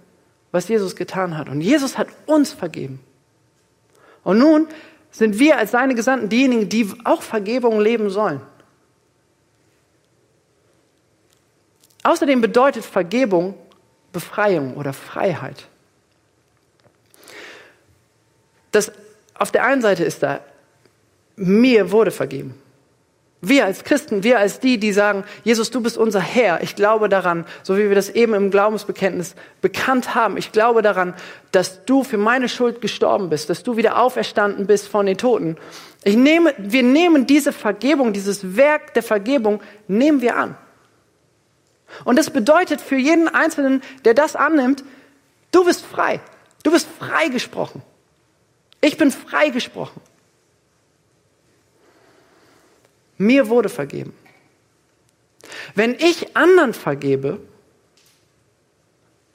was 0.53 0.69
Jesus 0.69 0.97
getan 0.97 1.37
hat. 1.37 1.51
Und 1.51 1.61
Jesus 1.61 1.99
hat 1.99 2.09
uns 2.25 2.53
vergeben. 2.53 3.01
Und 4.25 4.39
nun 4.39 4.69
sind 5.11 5.39
wir 5.39 5.59
als 5.59 5.73
seine 5.73 5.95
Gesandten 5.95 6.31
diejenigen, 6.31 6.69
die 6.69 6.91
auch 7.05 7.21
Vergebung 7.21 7.81
leben 7.81 8.09
sollen. 8.09 8.41
Außerdem 12.05 12.41
bedeutet 12.41 12.85
Vergebung 12.85 13.55
Befreiung 14.13 14.77
oder 14.77 14.93
Freiheit. 14.93 15.67
Das 18.71 18.93
auf 19.35 19.51
der 19.51 19.65
einen 19.65 19.83
Seite 19.83 20.05
ist 20.05 20.23
da, 20.23 20.41
mir 21.37 21.91
wurde 21.91 22.11
vergeben. 22.11 22.55
Wir 23.45 23.65
als 23.65 23.83
Christen, 23.83 24.23
wir 24.23 24.39
als 24.39 24.61
die, 24.61 24.79
die 24.79 24.93
sagen, 24.93 25.25
Jesus, 25.43 25.73
du 25.73 25.81
bist 25.81 25.99
unser 25.99 26.21
Herr. 26.21 26.63
Ich 26.63 26.77
glaube 26.77 27.09
daran, 27.09 27.45
so 27.65 27.77
wie 27.77 27.89
wir 27.89 27.97
das 27.97 28.09
eben 28.09 28.35
im 28.35 28.53
Glaubensbekenntnis 28.53 29.35
bekannt 29.61 30.15
haben. 30.15 30.37
Ich 30.37 30.53
glaube 30.53 30.81
daran, 30.81 31.13
dass 31.51 31.85
du 31.85 32.05
für 32.05 32.19
meine 32.19 32.49
Schuld 32.49 32.81
gestorben 32.81 33.31
bist, 33.31 33.51
dass 33.51 33.65
du 33.65 33.77
wieder 33.77 34.01
auferstanden 34.01 34.69
bist 34.69 34.87
von 34.87 35.07
den 35.07 35.19
Toten. 35.19 35.57
Ich 36.05 36.17
nehme, 36.17 36.55
wir 36.57 36.85
nehmen 36.85 37.27
diese 37.27 37.53
Vergebung, 37.53 38.13
dieses 38.13 38.57
Werk 38.57 38.95
der 38.95 39.03
Vergebung, 39.03 39.61
nehmen 39.89 40.21
wir 40.21 40.37
an. 40.37 40.57
Und 42.05 42.21
das 42.21 42.31
bedeutet 42.31 42.81
für 42.81 42.97
jeden 42.97 43.27
Einzelnen, 43.27 43.83
der 44.05 44.15
das 44.15 44.37
annimmt, 44.37 44.85
du 45.51 45.65
bist 45.65 45.85
frei. 45.85 46.21
Du 46.63 46.71
bist 46.71 46.87
freigesprochen. 47.01 47.83
Ich 48.81 48.97
bin 48.97 49.11
freigesprochen. 49.11 50.01
Mir 53.23 53.49
wurde 53.49 53.69
vergeben. 53.69 54.13
Wenn 55.75 55.95
ich 55.95 56.37
anderen 56.37 56.75
vergebe, 56.75 57.41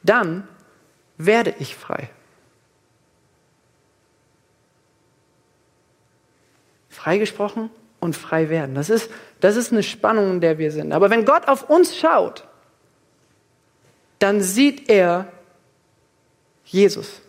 dann 0.04 0.48
werde 1.18 1.56
ich 1.60 1.76
frei. 1.76 2.10
Freigesprochen 6.90 7.70
und 8.02 8.16
frei 8.16 8.50
werden. 8.50 8.76
Das 8.76 8.90
ist, 8.90 9.10
das 9.40 9.56
ist 9.56 9.72
eine 9.72 9.84
Spannung, 9.84 10.32
in 10.32 10.42
der 10.42 10.58
wir 10.58 10.72
sind. 10.72 10.92
Aber 10.92 11.10
wenn 11.10 11.24
Gott 11.24 11.48
auf 11.48 11.70
uns 11.70 11.96
schaut, 11.98 12.46
dann 14.20 14.42
sieht 14.42 14.90
er 14.90 15.32
Jesus. 16.66 17.22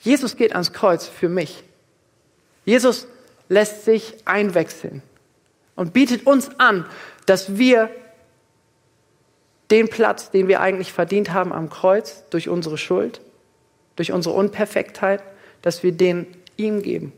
Jesus 0.00 0.36
geht 0.36 0.52
ans 0.52 0.72
Kreuz 0.72 1.06
für 1.06 1.28
mich. 1.28 1.64
Jesus 2.64 3.06
lässt 3.48 3.84
sich 3.84 4.14
einwechseln 4.24 5.02
und 5.76 5.92
bietet 5.92 6.26
uns 6.26 6.50
an, 6.58 6.86
dass 7.26 7.56
wir 7.56 7.90
den 9.70 9.88
Platz, 9.88 10.30
den 10.30 10.48
wir 10.48 10.60
eigentlich 10.60 10.92
verdient 10.92 11.32
haben 11.32 11.52
am 11.52 11.70
Kreuz 11.70 12.24
durch 12.30 12.48
unsere 12.48 12.78
Schuld, 12.78 13.20
durch 13.96 14.12
unsere 14.12 14.34
Unperfektheit, 14.34 15.22
dass 15.62 15.82
wir 15.82 15.92
den 15.92 16.26
ihm 16.56 16.82
geben 16.82 17.12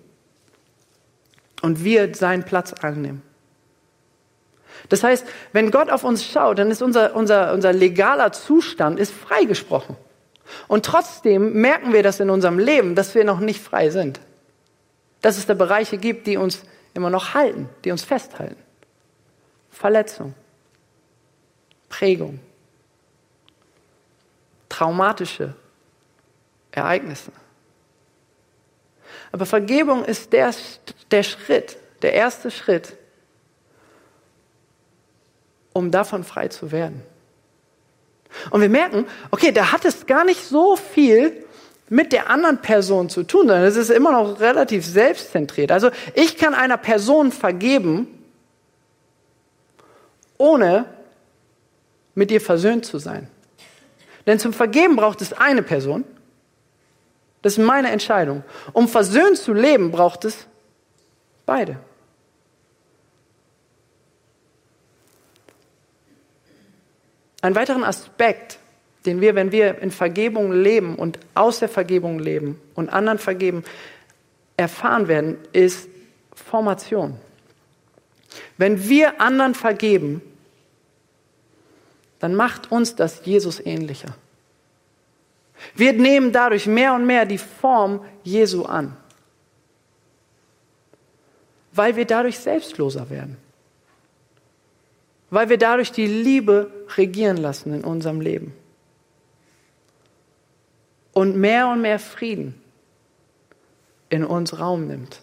und 1.62 1.84
wir 1.84 2.14
seinen 2.14 2.44
Platz 2.44 2.72
annehmen. 2.72 3.22
Das 4.88 5.02
heißt, 5.02 5.26
wenn 5.52 5.70
Gott 5.70 5.90
auf 5.90 6.04
uns 6.04 6.24
schaut, 6.24 6.58
dann 6.58 6.70
ist 6.70 6.82
unser, 6.82 7.16
unser, 7.16 7.52
unser 7.52 7.72
legaler 7.72 8.32
Zustand 8.32 9.00
ist 9.00 9.12
freigesprochen. 9.12 9.96
Und 10.68 10.86
trotzdem 10.86 11.54
merken 11.54 11.92
wir 11.92 12.02
das 12.02 12.20
in 12.20 12.30
unserem 12.30 12.58
Leben, 12.58 12.94
dass 12.94 13.14
wir 13.14 13.24
noch 13.24 13.40
nicht 13.40 13.60
frei 13.60 13.90
sind. 13.90 14.20
Dass 15.26 15.38
es 15.38 15.46
da 15.46 15.54
Bereiche 15.54 15.98
gibt, 15.98 16.28
die 16.28 16.36
uns 16.36 16.62
immer 16.94 17.10
noch 17.10 17.34
halten, 17.34 17.68
die 17.84 17.90
uns 17.90 18.04
festhalten. 18.04 18.62
Verletzung, 19.72 20.34
Prägung, 21.88 22.38
traumatische 24.68 25.56
Ereignisse. 26.70 27.32
Aber 29.32 29.46
Vergebung 29.46 30.04
ist 30.04 30.32
der, 30.32 30.54
der 31.10 31.24
Schritt, 31.24 31.76
der 32.02 32.12
erste 32.12 32.52
Schritt, 32.52 32.96
um 35.72 35.90
davon 35.90 36.22
frei 36.22 36.46
zu 36.46 36.70
werden. 36.70 37.02
Und 38.50 38.60
wir 38.60 38.68
merken, 38.68 39.06
okay, 39.32 39.50
da 39.50 39.72
hat 39.72 39.84
es 39.86 40.06
gar 40.06 40.24
nicht 40.24 40.44
so 40.44 40.76
viel 40.76 41.45
mit 41.88 42.12
der 42.12 42.30
anderen 42.30 42.58
Person 42.58 43.08
zu 43.08 43.22
tun, 43.22 43.42
sondern 43.42 43.64
es 43.64 43.76
ist 43.76 43.90
immer 43.90 44.12
noch 44.12 44.40
relativ 44.40 44.84
selbstzentriert. 44.84 45.70
Also 45.70 45.90
ich 46.14 46.36
kann 46.36 46.54
einer 46.54 46.76
Person 46.76 47.30
vergeben, 47.30 48.08
ohne 50.38 50.86
mit 52.14 52.30
ihr 52.30 52.40
versöhnt 52.40 52.84
zu 52.84 52.98
sein. 52.98 53.28
Denn 54.26 54.38
zum 54.40 54.52
Vergeben 54.52 54.96
braucht 54.96 55.22
es 55.22 55.32
eine 55.32 55.62
Person. 55.62 56.04
Das 57.42 57.56
ist 57.56 57.64
meine 57.64 57.90
Entscheidung. 57.90 58.42
Um 58.72 58.88
versöhnt 58.88 59.38
zu 59.38 59.52
leben, 59.52 59.92
braucht 59.92 60.24
es 60.24 60.46
beide. 61.44 61.78
Ein 67.42 67.54
weiteren 67.54 67.84
Aspekt, 67.84 68.58
den 69.06 69.20
wir, 69.20 69.34
wenn 69.34 69.52
wir 69.52 69.78
in 69.78 69.90
Vergebung 69.90 70.52
leben 70.52 70.96
und 70.96 71.18
aus 71.34 71.60
der 71.60 71.68
Vergebung 71.68 72.18
leben 72.18 72.60
und 72.74 72.88
anderen 72.88 73.18
vergeben, 73.18 73.64
erfahren 74.56 75.08
werden, 75.08 75.38
ist 75.52 75.88
Formation. 76.34 77.16
Wenn 78.58 78.88
wir 78.88 79.20
anderen 79.20 79.54
vergeben, 79.54 80.20
dann 82.18 82.34
macht 82.34 82.72
uns 82.72 82.94
das 82.94 83.24
Jesus 83.24 83.64
ähnlicher. 83.64 84.14
Wir 85.74 85.92
nehmen 85.92 86.32
dadurch 86.32 86.66
mehr 86.66 86.94
und 86.94 87.06
mehr 87.06 87.24
die 87.24 87.38
Form 87.38 88.04
Jesu 88.24 88.64
an, 88.64 88.96
weil 91.72 91.96
wir 91.96 92.04
dadurch 92.04 92.38
selbstloser 92.38 93.08
werden 93.10 93.36
weil 95.30 95.48
wir 95.48 95.58
dadurch 95.58 95.92
die 95.92 96.06
Liebe 96.06 96.70
regieren 96.96 97.36
lassen 97.36 97.74
in 97.74 97.84
unserem 97.84 98.20
Leben. 98.20 98.54
Und 101.16 101.34
mehr 101.34 101.68
und 101.68 101.80
mehr 101.80 101.98
Frieden 101.98 102.60
in 104.10 104.22
uns 104.22 104.58
Raum 104.58 104.86
nimmt. 104.86 105.22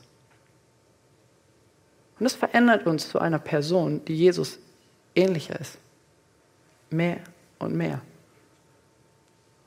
Und 2.17 2.23
das 2.23 2.33
verändert 2.33 2.87
uns 2.87 3.09
zu 3.09 3.19
einer 3.19 3.37
Person, 3.37 4.03
die 4.05 4.15
Jesus 4.15 4.57
ähnlicher 5.13 5.59
ist. 5.59 5.77
Mehr 6.89 7.17
und 7.59 7.75
mehr. 7.75 8.01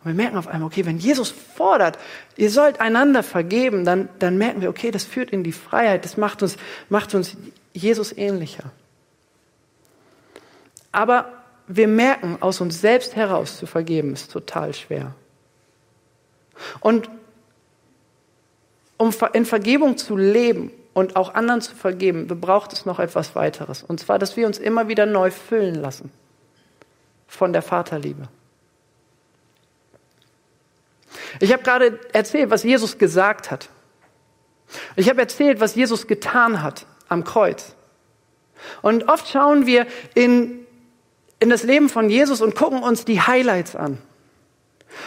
Und 0.02 0.06
wir 0.06 0.14
merken 0.14 0.36
auf 0.36 0.48
einmal, 0.48 0.66
okay, 0.66 0.84
wenn 0.84 0.98
Jesus 0.98 1.30
fordert, 1.30 1.96
ihr 2.36 2.50
sollt 2.50 2.80
einander 2.80 3.22
vergeben, 3.22 3.84
dann, 3.84 4.08
dann 4.18 4.36
merken 4.36 4.62
wir, 4.62 4.68
okay, 4.68 4.90
das 4.90 5.04
führt 5.04 5.30
in 5.30 5.44
die 5.44 5.52
Freiheit, 5.52 6.04
das 6.04 6.16
macht 6.16 6.42
uns, 6.42 6.56
macht 6.88 7.14
uns 7.14 7.36
Jesus 7.72 8.10
ähnlicher. 8.10 8.72
Aber 10.90 11.44
wir 11.68 11.86
merken, 11.86 12.38
aus 12.40 12.60
uns 12.60 12.80
selbst 12.80 13.14
heraus 13.14 13.58
zu 13.58 13.66
vergeben, 13.66 14.12
ist 14.12 14.32
total 14.32 14.74
schwer. 14.74 15.14
Und 16.80 17.10
um 18.96 19.12
in 19.32 19.44
Vergebung 19.44 19.98
zu 19.98 20.16
leben 20.16 20.70
und 20.94 21.16
auch 21.16 21.34
anderen 21.34 21.60
zu 21.60 21.74
vergeben, 21.74 22.26
braucht 22.40 22.72
es 22.72 22.86
noch 22.86 22.98
etwas 22.98 23.34
weiteres. 23.34 23.82
Und 23.82 24.00
zwar, 24.00 24.18
dass 24.18 24.36
wir 24.36 24.46
uns 24.46 24.58
immer 24.58 24.88
wieder 24.88 25.06
neu 25.06 25.30
füllen 25.30 25.74
lassen 25.74 26.10
von 27.26 27.52
der 27.52 27.62
Vaterliebe. 27.62 28.28
Ich 31.40 31.52
habe 31.52 31.62
gerade 31.62 32.00
erzählt, 32.12 32.50
was 32.50 32.62
Jesus 32.62 32.96
gesagt 32.96 33.50
hat. 33.50 33.68
Ich 34.96 35.08
habe 35.10 35.20
erzählt, 35.20 35.60
was 35.60 35.74
Jesus 35.74 36.06
getan 36.06 36.62
hat 36.62 36.86
am 37.08 37.24
Kreuz. 37.24 37.74
Und 38.80 39.08
oft 39.08 39.28
schauen 39.28 39.66
wir 39.66 39.86
in 40.14 40.66
in 41.38 41.50
das 41.50 41.62
Leben 41.62 41.88
von 41.88 42.08
Jesus 42.08 42.40
und 42.40 42.54
gucken 42.54 42.82
uns 42.82 43.04
die 43.04 43.20
Highlights 43.20 43.76
an. 43.76 43.98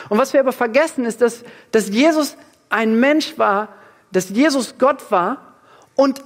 Und 0.10 0.18
was 0.18 0.34
wir 0.34 0.40
aber 0.40 0.52
vergessen 0.52 1.06
ist, 1.06 1.22
dass, 1.22 1.44
dass 1.72 1.90
Jesus 1.90 2.36
ein 2.70 3.00
Mensch 3.00 3.38
war, 3.38 3.70
dass 4.12 4.30
Jesus 4.30 4.76
Gott 4.78 5.12
war 5.12 5.56
und 5.96 6.24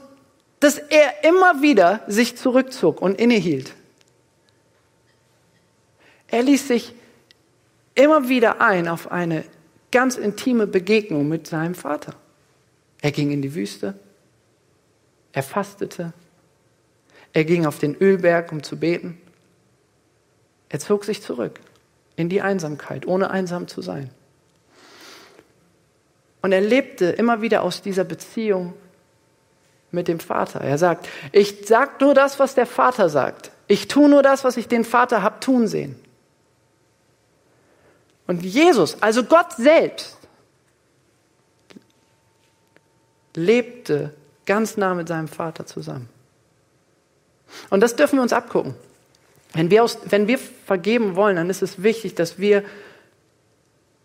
dass 0.59 0.77
er 0.77 1.23
immer 1.23 1.61
wieder 1.61 2.01
sich 2.07 2.37
zurückzog 2.37 3.01
und 3.01 3.19
innehielt. 3.19 3.73
Er 6.27 6.43
ließ 6.43 6.67
sich 6.67 6.93
immer 7.95 8.29
wieder 8.29 8.61
ein 8.61 8.87
auf 8.87 9.11
eine 9.11 9.43
ganz 9.91 10.15
intime 10.15 10.65
Begegnung 10.67 11.27
mit 11.27 11.47
seinem 11.47 11.75
Vater. 11.75 12.15
Er 13.01 13.11
ging 13.11 13.31
in 13.31 13.41
die 13.41 13.53
Wüste, 13.53 13.99
er 15.33 15.43
fastete, 15.43 16.13
er 17.33 17.43
ging 17.43 17.65
auf 17.65 17.79
den 17.79 17.95
Ölberg, 17.95 18.51
um 18.51 18.63
zu 18.63 18.77
beten. 18.77 19.19
Er 20.69 20.79
zog 20.79 21.03
sich 21.03 21.21
zurück 21.21 21.59
in 22.15 22.29
die 22.29 22.41
Einsamkeit, 22.41 23.05
ohne 23.05 23.31
einsam 23.31 23.67
zu 23.67 23.81
sein. 23.81 24.09
Und 26.41 26.51
er 26.51 26.61
lebte 26.61 27.05
immer 27.05 27.41
wieder 27.41 27.63
aus 27.63 27.81
dieser 27.81 28.03
Beziehung 28.03 28.73
mit 29.91 30.07
dem 30.07 30.19
Vater. 30.19 30.61
Er 30.61 30.77
sagt, 30.77 31.07
ich 31.31 31.65
sag 31.65 32.01
nur 32.01 32.13
das, 32.13 32.39
was 32.39 32.55
der 32.55 32.65
Vater 32.65 33.09
sagt. 33.09 33.51
Ich 33.67 33.87
tue 33.87 34.09
nur 34.09 34.23
das, 34.23 34.43
was 34.43 34.57
ich 34.57 34.67
den 34.67 34.83
Vater 34.83 35.23
hab 35.23 35.39
tun 35.39 35.67
sehen. 35.67 35.95
Und 38.27 38.43
Jesus, 38.43 39.01
also 39.01 39.23
Gott 39.23 39.53
selbst, 39.53 40.17
lebte 43.35 44.13
ganz 44.45 44.77
nah 44.77 44.93
mit 44.93 45.07
seinem 45.07 45.27
Vater 45.27 45.65
zusammen. 45.65 46.09
Und 47.69 47.81
das 47.81 47.95
dürfen 47.95 48.17
wir 48.17 48.23
uns 48.23 48.33
abgucken. 48.33 48.75
Wenn 49.53 49.69
wir, 49.69 49.83
aus, 49.83 49.99
wenn 50.05 50.27
wir 50.27 50.39
vergeben 50.39 51.15
wollen, 51.15 51.35
dann 51.35 51.49
ist 51.49 51.61
es 51.61 51.83
wichtig, 51.83 52.15
dass 52.15 52.39
wir 52.39 52.63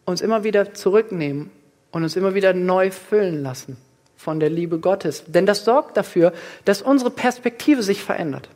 uns 0.05 0.21
immer 0.21 0.45
wieder 0.45 0.75
zurücknehmen 0.75 1.51
und 1.91 2.03
uns 2.03 2.17
immer 2.17 2.35
wieder 2.35 2.53
neu 2.53 2.91
füllen 2.91 3.43
lassen 3.43 3.79
von 4.17 4.41
der 4.41 4.51
Liebe 4.51 4.79
Gottes. 4.79 5.25
Denn 5.27 5.47
das 5.47 5.65
sorgt 5.65 5.97
dafür, 5.97 6.33
dass 6.65 6.83
unsere 6.83 7.11
Perspektive 7.11 7.83
sich 7.83 8.03
verändert. 8.03 8.49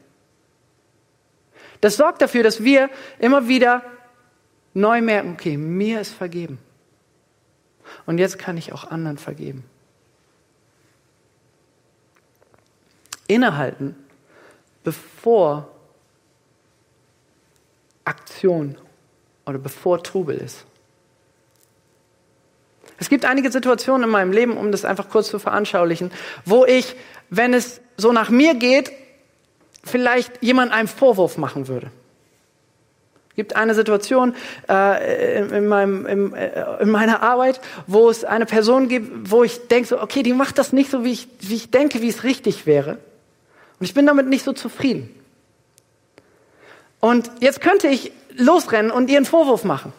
Das 1.81 1.97
sorgt 1.97 2.21
dafür, 2.21 2.43
dass 2.43 2.63
wir 2.63 2.91
immer 3.19 3.49
wieder 3.49 3.83
neu 4.75 5.01
merken, 5.01 5.33
okay, 5.33 5.57
mir 5.57 6.01
ist 6.01 6.13
vergeben. 6.13 6.59
Und 8.07 8.19
jetzt 8.19 8.39
kann 8.39 8.57
ich 8.57 8.73
auch 8.73 8.91
anderen 8.91 9.19
vergeben. 9.19 9.65
Innehalten, 13.27 13.97
bevor 14.85 15.72
Aktion 18.05 18.77
oder 19.47 19.59
bevor 19.59 20.03
Trubel 20.03 20.37
ist. 20.37 20.65
Es 22.99 23.09
gibt 23.09 23.25
einige 23.25 23.51
Situationen 23.51 24.05
in 24.05 24.11
meinem 24.11 24.33
Leben, 24.33 24.57
um 24.57 24.71
das 24.71 24.85
einfach 24.85 25.09
kurz 25.09 25.29
zu 25.29 25.39
veranschaulichen, 25.39 26.13
wo 26.45 26.65
ich, 26.65 26.95
wenn 27.31 27.53
es 27.53 27.81
so 27.97 28.13
nach 28.13 28.31
mir 28.31 28.55
geht, 28.55 28.93
vielleicht 29.85 30.43
jemand 30.43 30.73
einen 30.73 30.89
Vorwurf 30.89 31.37
machen 31.37 31.67
würde. 31.69 31.91
Es 33.31 33.37
gibt 33.37 33.57
eine 33.57 33.75
Situation 33.75 34.35
äh, 34.69 35.41
in, 35.57 35.67
meinem, 35.67 36.07
in, 36.07 36.35
äh, 36.35 36.83
in, 36.83 36.91
meiner 36.91 37.23
Arbeit, 37.23 37.61
wo 37.87 38.11
es 38.11 38.25
eine 38.25 38.45
Person 38.45 38.89
gibt, 38.89 39.31
wo 39.31 39.43
ich 39.43 39.69
denke, 39.69 39.89
so, 39.89 40.01
okay, 40.01 40.23
die 40.23 40.35
macht 40.35 40.59
das 40.59 40.75
nicht 40.75 40.91
so, 40.91 41.03
wie 41.03 41.13
ich, 41.13 41.29
wie 41.41 41.55
ich 41.55 41.71
denke, 41.71 42.03
wie 42.03 42.09
es 42.09 42.25
richtig 42.25 42.67
wäre. 42.67 42.99
Und 43.81 43.87
ich 43.87 43.95
bin 43.95 44.07
damit 44.07 44.27
nicht 44.27 44.45
so 44.45 44.53
zufrieden. 44.53 45.09
Und 47.03 47.33
jetzt 47.41 47.61
könnte 47.61 47.89
ich 47.89 48.13
losrennen 48.37 48.93
und 48.93 49.11
ihr 49.11 49.17
einen 49.17 49.27
Vorwurf 49.27 49.65
machen 49.65 49.93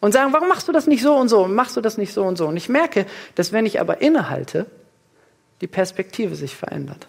und 0.00 0.12
sagen, 0.12 0.34
warum 0.34 0.46
machst 0.46 0.68
du 0.68 0.72
das 0.72 0.86
nicht 0.86 1.02
so 1.02 1.14
und 1.14 1.30
so 1.30 1.46
machst 1.46 1.74
du 1.74 1.80
das 1.80 1.96
nicht 1.96 2.12
so 2.12 2.22
und 2.22 2.36
so? 2.36 2.48
Und 2.48 2.58
ich 2.58 2.68
merke, 2.68 3.06
dass 3.34 3.50
wenn 3.50 3.64
ich 3.64 3.80
aber 3.80 4.02
innehalte, 4.02 4.66
die 5.62 5.66
Perspektive 5.66 6.36
sich 6.36 6.54
verändert. 6.54 7.08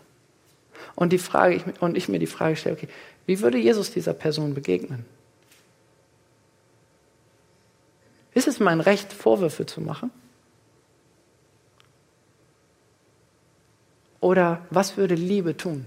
Und, 0.95 1.11
die 1.11 1.17
Frage, 1.17 1.61
und 1.81 1.97
ich 1.97 2.07
mir 2.07 2.17
die 2.17 2.27
Frage 2.27 2.55
stelle, 2.55 2.77
okay, 2.77 2.87
wie 3.25 3.41
würde 3.41 3.57
Jesus 3.57 3.91
dieser 3.91 4.13
Person 4.13 4.53
begegnen? 4.53 5.05
Ist 8.33 8.47
es 8.47 8.61
mein 8.61 8.79
Recht, 8.79 9.11
Vorwürfe 9.11 9.65
zu 9.65 9.81
machen? 9.81 10.11
Oder 14.21 14.65
was 14.69 14.95
würde 14.95 15.15
Liebe 15.15 15.57
tun? 15.57 15.85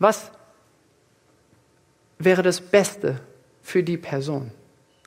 Was 0.00 0.32
wäre 2.24 2.42
das 2.42 2.60
Beste 2.60 3.20
für 3.62 3.82
die 3.82 3.96
Person? 3.96 4.50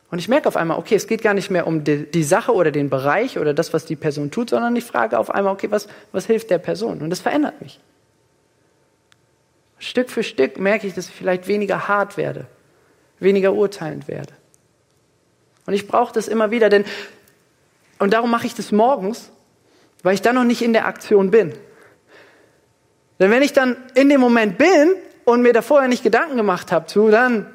Und 0.10 0.20
ich 0.20 0.30
merke 0.30 0.48
auf 0.48 0.56
einmal, 0.56 0.78
okay, 0.78 0.96
es 0.96 1.08
geht 1.08 1.22
gar 1.22 1.34
nicht 1.34 1.50
mehr 1.50 1.68
um 1.68 1.84
die, 1.84 2.10
die, 2.10 2.24
Sache 2.24 2.54
oder 2.54 2.72
den 2.72 2.90
Bereich 2.90 3.38
oder 3.38 3.54
das, 3.54 3.74
was 3.74 3.86
die 3.86 3.98
Person 3.98 4.32
tut, 4.32 4.52
sondern 4.52 4.76
ich 4.76 4.86
frage 4.86 5.20
auf 5.20 5.30
einmal, 5.30 5.54
okay, 5.54 5.70
was, 5.70 5.88
was 6.14 6.26
hilft 6.26 6.50
der 6.50 6.60
Person? 6.60 7.02
Und 7.02 7.10
das 7.10 7.20
verändert 7.20 7.62
mich. 7.62 7.80
Stück 9.80 10.10
für 10.10 10.24
Stück 10.24 10.58
merke 10.60 10.88
ich, 10.88 10.94
dass 10.94 11.10
ich 11.10 11.14
vielleicht 11.14 11.48
weniger 11.48 11.88
hart 11.88 12.16
werde, 12.16 12.48
weniger 13.20 13.54
urteilend 13.54 14.08
werde. 14.08 14.34
Und 15.66 15.74
ich 15.74 15.88
brauche 15.88 16.14
das 16.14 16.30
immer 16.30 16.52
wieder, 16.52 16.70
denn, 16.70 16.86
und 18.00 18.14
darum 18.14 18.32
mache 18.32 18.48
ich 18.48 18.56
das 18.56 18.72
morgens, 18.72 19.30
weil 20.04 20.14
ich 20.14 20.22
dann 20.22 20.36
noch 20.36 20.46
nicht 20.46 20.62
in 20.62 20.72
der 20.72 20.86
Aktion 20.86 21.32
bin. 21.32 21.54
Denn 23.20 23.30
wenn 23.30 23.42
ich 23.42 23.52
dann 23.52 23.76
in 23.94 24.08
dem 24.10 24.22
Moment 24.22 24.58
bin 24.58 24.94
und 25.28 25.42
mir 25.42 25.52
da 25.52 25.62
vorher 25.62 25.90
nicht 25.90 26.04
Gedanken 26.04 26.38
gemacht 26.38 26.72
habe 26.72 26.86
zu, 26.86 27.10
dann 27.10 27.48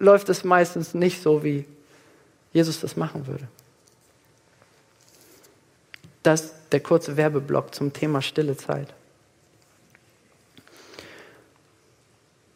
läuft 0.00 0.28
es 0.28 0.42
meistens 0.42 0.94
nicht 0.94 1.22
so, 1.22 1.44
wie 1.44 1.64
Jesus 2.52 2.80
das 2.80 2.96
machen 2.96 3.28
würde. 3.28 3.46
Das 6.24 6.40
ist 6.40 6.54
der 6.72 6.80
kurze 6.80 7.16
Werbeblock 7.16 7.72
zum 7.72 7.92
Thema 7.92 8.20
stille 8.20 8.56
Zeit. 8.56 8.88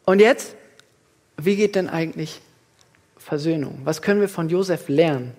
Und 0.05 0.19
jetzt, 0.19 0.57
wie 1.37 1.55
geht 1.55 1.77
denn 1.77 1.89
eigentlich 1.89 2.41
Versöhnung? 3.17 3.81
Was 3.85 4.03
können 4.03 4.21
wir 4.21 4.29
von 4.29 4.49
Josef 4.49 4.89
lernen? 4.89 5.35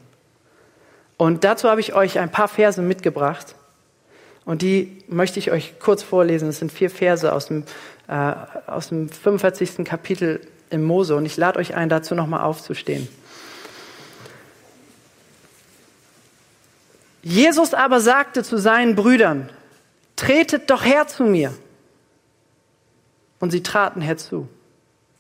Und 1.18 1.44
dazu 1.44 1.70
habe 1.70 1.82
ich 1.82 1.94
euch 1.94 2.20
ein 2.20 2.32
paar 2.32 2.48
Verse 2.48 2.82
mitgebracht. 2.82 3.54
Und 4.46 4.62
die 4.62 5.04
möchte 5.08 5.40
ich 5.40 5.52
euch 5.52 5.78
kurz 5.80 6.04
vorlesen. 6.04 6.48
Es 6.48 6.60
sind 6.60 6.72
vier 6.72 6.90
Verse 6.90 7.34
aus 7.34 7.48
dem, 7.48 7.66
äh, 8.08 8.34
aus 8.68 8.90
dem 8.90 9.10
45. 9.10 9.86
Kapitel 9.86 10.42
im 10.70 10.84
Mose. 10.84 11.16
Und 11.16 11.26
ich 11.26 11.38
lade 11.38 11.60
euch 11.60 11.76
ein, 11.76 11.90
dazu 11.90 12.16
nochmal 12.16 12.42
aufzustehen. 12.42 13.08
Jesus 17.24 17.74
aber 17.74 18.02
sagte 18.02 18.44
zu 18.44 18.58
seinen 18.58 18.96
Brüdern, 18.96 19.50
tretet 20.16 20.70
doch 20.70 20.86
her 20.86 21.08
zu 21.08 21.24
mir. 21.24 21.54
Und 23.40 23.52
sie 23.52 23.64
traten 23.64 24.02
herzu. 24.02 24.48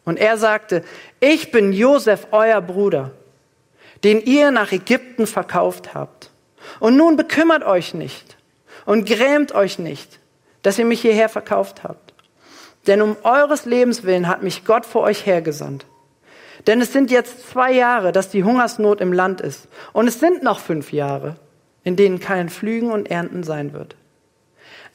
Und 0.04 0.17
er 0.17 0.38
sagte, 0.38 0.84
ich 1.19 1.52
bin 1.52 1.74
Josef, 1.74 2.28
euer 2.32 2.62
Bruder, 2.62 3.12
den 4.04 4.21
ihr 4.21 4.52
nach 4.52 4.71
Ägypten 4.71 5.26
verkauft 5.26 5.95
habt. 5.95 6.30
Und 6.80 6.95
nun 6.95 7.17
bekümmert 7.17 7.63
euch 7.63 7.95
nicht 7.95 8.38
und 8.86 9.08
grämt 9.08 9.54
euch 9.54 9.80
nicht, 9.80 10.19
dass 10.62 10.78
ihr 10.78 10.86
mich 10.86 11.02
hierher 11.02 11.30
verkauft 11.30 11.84
habt. 11.84 12.05
Denn 12.88 13.02
um 13.02 13.17
eures 13.24 13.65
Lebens 13.65 14.04
willen 14.04 14.28
hat 14.28 14.43
mich 14.43 14.65
Gott 14.65 14.86
vor 14.86 15.02
euch 15.02 15.26
hergesandt. 15.26 15.86
Denn 16.67 16.82
es 16.82 16.93
sind 16.93 17.12
jetzt 17.12 17.50
zwei 17.50 17.71
Jahre, 17.71 18.12
dass 18.12 18.30
die 18.30 18.43
Hungersnot 18.43 19.02
im 19.02 19.13
Land 19.13 19.41
ist. 19.41 19.67
Und 19.93 20.08
es 20.08 20.19
sind 20.19 20.43
noch 20.43 20.60
fünf 20.60 20.91
Jahre, 20.91 21.36
in 21.84 21.95
denen 21.95 22.19
kein 22.19 22.50
Pflügen 22.50 22.91
und 22.91 23.10
Ernten 23.10 23.43
sein 23.43 23.74
wird. 23.74 23.95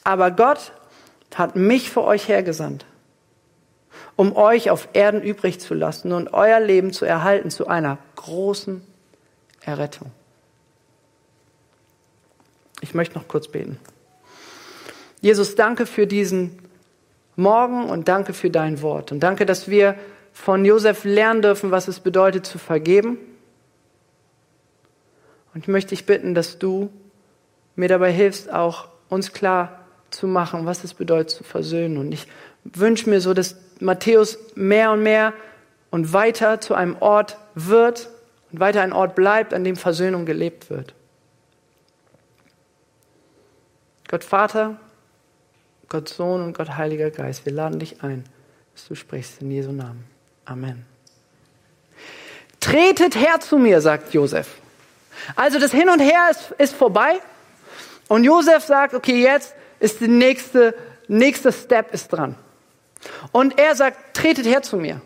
Aber 0.02 0.30
Gott 0.30 0.72
hat 1.34 1.56
mich 1.56 1.90
vor 1.90 2.04
euch 2.04 2.28
hergesandt, 2.28 2.86
um 4.16 4.34
euch 4.36 4.70
auf 4.70 4.88
Erden 4.94 5.22
übrig 5.22 5.60
zu 5.60 5.74
lassen 5.74 6.12
und 6.12 6.32
euer 6.32 6.60
Leben 6.60 6.92
zu 6.92 7.04
erhalten 7.04 7.50
zu 7.50 7.68
einer 7.68 7.98
großen 8.16 8.82
Errettung. 9.62 10.10
Ich 12.80 12.94
möchte 12.94 13.18
noch 13.18 13.28
kurz 13.28 13.48
beten. 13.48 13.78
Jesus, 15.20 15.54
danke 15.54 15.84
für 15.84 16.06
diesen 16.06 16.59
Morgen 17.36 17.88
und 17.88 18.08
danke 18.08 18.32
für 18.32 18.50
dein 18.50 18.82
Wort. 18.82 19.12
Und 19.12 19.20
danke, 19.20 19.46
dass 19.46 19.68
wir 19.68 19.94
von 20.32 20.64
Josef 20.64 21.04
lernen 21.04 21.42
dürfen, 21.42 21.70
was 21.70 21.88
es 21.88 22.00
bedeutet 22.00 22.46
zu 22.46 22.58
vergeben. 22.58 23.18
Und 25.54 25.62
ich 25.62 25.68
möchte 25.68 25.90
dich 25.90 26.06
bitten, 26.06 26.34
dass 26.34 26.58
du 26.58 26.90
mir 27.76 27.88
dabei 27.88 28.12
hilfst, 28.12 28.52
auch 28.52 28.88
uns 29.08 29.32
klar 29.32 29.80
zu 30.10 30.26
machen, 30.26 30.66
was 30.66 30.84
es 30.84 30.94
bedeutet 30.94 31.30
zu 31.30 31.44
versöhnen. 31.44 31.98
Und 31.98 32.12
ich 32.12 32.26
wünsche 32.64 33.08
mir 33.08 33.20
so, 33.20 33.34
dass 33.34 33.56
Matthäus 33.80 34.38
mehr 34.54 34.92
und 34.92 35.02
mehr 35.02 35.32
und 35.90 36.12
weiter 36.12 36.60
zu 36.60 36.74
einem 36.74 36.96
Ort 37.00 37.36
wird 37.54 38.08
und 38.52 38.60
weiter 38.60 38.82
ein 38.82 38.92
Ort 38.92 39.14
bleibt, 39.14 39.54
an 39.54 39.64
dem 39.64 39.76
Versöhnung 39.76 40.26
gelebt 40.26 40.70
wird. 40.70 40.94
Gott 44.08 44.24
Vater, 44.24 44.76
Gott 45.90 46.08
Sohn 46.08 46.40
und 46.42 46.56
Gott 46.56 46.76
Heiliger 46.76 47.10
Geist, 47.10 47.44
wir 47.44 47.52
laden 47.52 47.80
dich 47.80 48.02
ein, 48.02 48.24
dass 48.72 48.86
du 48.86 48.94
sprichst 48.94 49.42
in 49.42 49.50
Jesu 49.50 49.72
Namen. 49.72 50.04
Amen. 50.44 50.86
Tretet 52.60 53.16
her 53.16 53.40
zu 53.40 53.58
mir, 53.58 53.80
sagt 53.80 54.14
Josef. 54.14 54.46
Also 55.34 55.58
das 55.58 55.72
Hin 55.72 55.88
und 55.90 55.98
Her 55.98 56.28
ist, 56.30 56.52
ist 56.58 56.74
vorbei. 56.74 57.18
Und 58.06 58.22
Josef 58.22 58.64
sagt, 58.64 58.94
okay, 58.94 59.20
jetzt 59.20 59.54
ist 59.80 60.00
der 60.00 60.08
nächste, 60.08 60.74
nächste 61.08 61.52
Step 61.52 61.92
ist 61.92 62.08
dran. 62.08 62.36
Und 63.32 63.58
er 63.58 63.74
sagt, 63.74 64.14
tretet 64.14 64.46
her 64.46 64.62
zu 64.62 64.76
mir. 64.76 65.00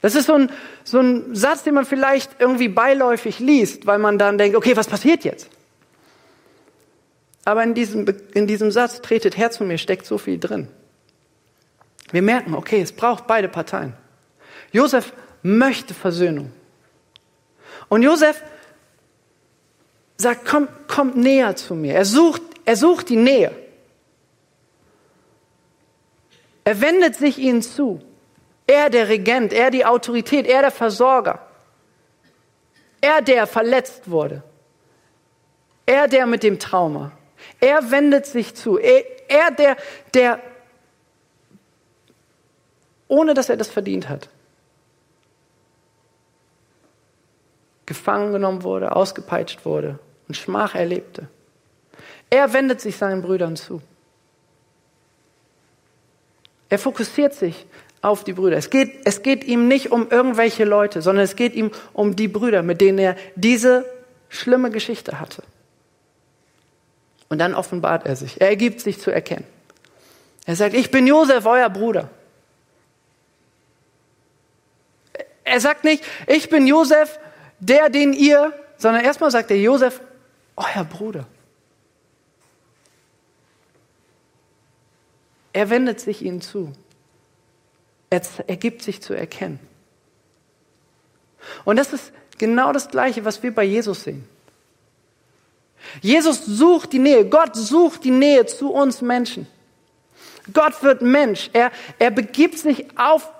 Das 0.00 0.14
ist 0.14 0.26
so 0.26 0.34
ein, 0.34 0.50
so 0.82 1.00
ein 1.00 1.34
Satz, 1.34 1.62
den 1.62 1.74
man 1.74 1.84
vielleicht 1.84 2.40
irgendwie 2.40 2.68
beiläufig 2.68 3.38
liest, 3.38 3.86
weil 3.86 3.98
man 3.98 4.18
dann 4.18 4.38
denkt, 4.38 4.56
okay, 4.56 4.76
was 4.76 4.86
passiert 4.88 5.24
jetzt? 5.24 5.48
Aber 7.44 7.62
in 7.64 7.74
diesem, 7.74 8.06
in 8.34 8.46
diesem 8.46 8.70
Satz, 8.70 9.00
tretet 9.00 9.36
her 9.36 9.50
zu 9.50 9.64
mir, 9.64 9.78
steckt 9.78 10.06
so 10.06 10.18
viel 10.18 10.38
drin. 10.38 10.68
Wir 12.10 12.22
merken, 12.22 12.54
okay, 12.54 12.80
es 12.80 12.92
braucht 12.92 13.26
beide 13.26 13.48
Parteien. 13.48 13.94
Josef 14.70 15.12
möchte 15.42 15.94
Versöhnung. 15.94 16.52
Und 17.88 18.02
Josef 18.02 18.42
sagt, 20.16 20.46
komm, 20.46 20.68
kommt 20.86 21.16
näher 21.16 21.56
zu 21.56 21.74
mir. 21.74 21.94
Er 21.94 22.04
sucht, 22.04 22.42
er 22.64 22.76
sucht 22.76 23.08
die 23.08 23.16
Nähe. 23.16 23.52
Er 26.64 26.80
wendet 26.80 27.16
sich 27.16 27.38
ihnen 27.38 27.62
zu. 27.62 28.00
Er 28.66 28.88
der 28.88 29.08
Regent, 29.08 29.52
er 29.52 29.70
die 29.70 29.84
Autorität, 29.84 30.46
er 30.46 30.62
der 30.62 30.70
Versorger. 30.70 31.44
Er 33.00 33.20
der 33.20 33.46
verletzt 33.46 34.08
wurde. 34.08 34.44
Er 35.86 36.06
der 36.06 36.26
mit 36.26 36.44
dem 36.44 36.60
Trauma. 36.60 37.10
Er 37.62 37.92
wendet 37.92 38.26
sich 38.26 38.56
zu. 38.56 38.76
Er, 38.76 39.04
er 39.28 39.52
der, 39.52 39.76
der, 40.14 40.40
ohne 43.06 43.34
dass 43.34 43.48
er 43.48 43.56
das 43.56 43.70
verdient 43.70 44.08
hat, 44.08 44.28
gefangen 47.86 48.32
genommen 48.32 48.64
wurde, 48.64 48.96
ausgepeitscht 48.96 49.64
wurde 49.64 50.00
und 50.26 50.34
Schmach 50.34 50.74
erlebte. 50.74 51.28
Er 52.30 52.52
wendet 52.52 52.80
sich 52.80 52.96
seinen 52.96 53.22
Brüdern 53.22 53.54
zu. 53.54 53.80
Er 56.68 56.80
fokussiert 56.80 57.32
sich 57.34 57.64
auf 58.00 58.24
die 58.24 58.32
Brüder. 58.32 58.56
Es 58.56 58.70
geht, 58.70 59.02
es 59.04 59.22
geht 59.22 59.44
ihm 59.44 59.68
nicht 59.68 59.92
um 59.92 60.10
irgendwelche 60.10 60.64
Leute, 60.64 61.00
sondern 61.00 61.24
es 61.24 61.36
geht 61.36 61.54
ihm 61.54 61.70
um 61.92 62.16
die 62.16 62.26
Brüder, 62.26 62.64
mit 62.64 62.80
denen 62.80 62.98
er 62.98 63.14
diese 63.36 63.84
schlimme 64.30 64.70
Geschichte 64.72 65.20
hatte. 65.20 65.44
Und 67.32 67.38
dann 67.38 67.54
offenbart 67.54 68.04
er 68.04 68.14
sich. 68.14 68.42
Er 68.42 68.48
ergibt 68.48 68.82
sich 68.82 69.00
zu 69.00 69.10
erkennen. 69.10 69.46
Er 70.44 70.54
sagt, 70.54 70.74
ich 70.74 70.90
bin 70.90 71.06
Josef, 71.06 71.46
euer 71.46 71.70
Bruder. 71.70 72.10
Er 75.42 75.58
sagt 75.58 75.82
nicht, 75.84 76.04
ich 76.26 76.50
bin 76.50 76.66
Josef, 76.66 77.18
der, 77.58 77.88
den 77.88 78.12
ihr, 78.12 78.52
sondern 78.76 79.02
erstmal 79.02 79.30
sagt 79.30 79.50
er, 79.50 79.58
Josef, 79.58 80.02
euer 80.56 80.84
Bruder. 80.84 81.26
Er 85.54 85.70
wendet 85.70 86.00
sich 86.00 86.20
ihnen 86.20 86.42
zu. 86.42 86.70
Er, 88.10 88.20
er 88.46 88.56
gibt 88.58 88.82
sich 88.82 89.00
zu 89.00 89.14
erkennen. 89.14 89.58
Und 91.64 91.76
das 91.76 91.94
ist 91.94 92.12
genau 92.36 92.74
das 92.74 92.90
Gleiche, 92.90 93.24
was 93.24 93.42
wir 93.42 93.54
bei 93.54 93.64
Jesus 93.64 94.04
sehen. 94.04 94.28
Jesus 96.00 96.44
sucht 96.44 96.92
die 96.92 96.98
Nähe. 96.98 97.24
Gott 97.28 97.56
sucht 97.56 98.04
die 98.04 98.10
Nähe 98.10 98.46
zu 98.46 98.72
uns 98.72 99.00
Menschen. 99.02 99.46
Gott 100.52 100.82
wird 100.82 101.02
Mensch. 101.02 101.50
Er, 101.52 101.70
er 101.98 102.10
begibt 102.10 102.58
sich 102.58 102.86
auf 102.98 103.30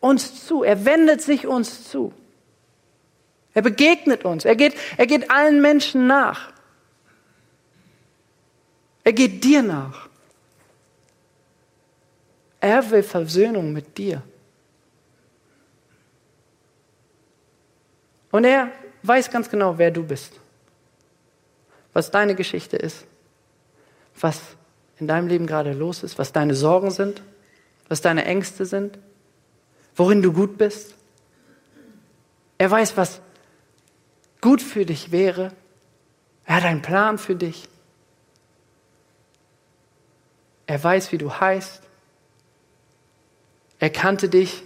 uns 0.00 0.46
zu. 0.46 0.62
Er 0.62 0.84
wendet 0.84 1.22
sich 1.22 1.46
uns 1.46 1.88
zu. 1.88 2.12
Er 3.54 3.62
begegnet 3.62 4.24
uns. 4.24 4.44
Er 4.44 4.56
geht, 4.56 4.74
er 4.96 5.06
geht 5.06 5.30
allen 5.30 5.60
Menschen 5.60 6.06
nach. 6.06 6.52
Er 9.04 9.12
geht 9.12 9.42
dir 9.44 9.62
nach. 9.62 10.08
Er 12.60 12.88
will 12.90 13.02
Versöhnung 13.02 13.72
mit 13.72 13.98
dir. 13.98 14.22
Und 18.30 18.44
er 18.44 18.70
weiß 19.02 19.30
ganz 19.30 19.50
genau, 19.50 19.76
wer 19.76 19.90
du 19.90 20.02
bist, 20.04 20.40
was 21.92 22.10
deine 22.10 22.34
Geschichte 22.34 22.76
ist, 22.76 23.06
was 24.20 24.40
in 24.98 25.06
deinem 25.06 25.28
Leben 25.28 25.46
gerade 25.46 25.72
los 25.72 26.02
ist, 26.02 26.18
was 26.18 26.32
deine 26.32 26.54
Sorgen 26.54 26.90
sind, 26.90 27.22
was 27.88 28.00
deine 28.00 28.24
Ängste 28.24 28.66
sind, 28.66 28.98
worin 29.96 30.22
du 30.22 30.32
gut 30.32 30.58
bist. 30.58 30.94
Er 32.58 32.70
weiß, 32.70 32.96
was 32.96 33.20
gut 34.40 34.62
für 34.62 34.86
dich 34.86 35.10
wäre. 35.10 35.52
Er 36.44 36.56
hat 36.56 36.64
einen 36.64 36.82
Plan 36.82 37.18
für 37.18 37.34
dich. 37.34 37.68
Er 40.66 40.82
weiß, 40.82 41.12
wie 41.12 41.18
du 41.18 41.32
heißt. 41.32 41.82
Er 43.78 43.90
kannte 43.90 44.28
dich 44.28 44.62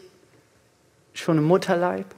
schon 1.15 1.39
im 1.39 1.45
Mutterleib. 1.45 2.16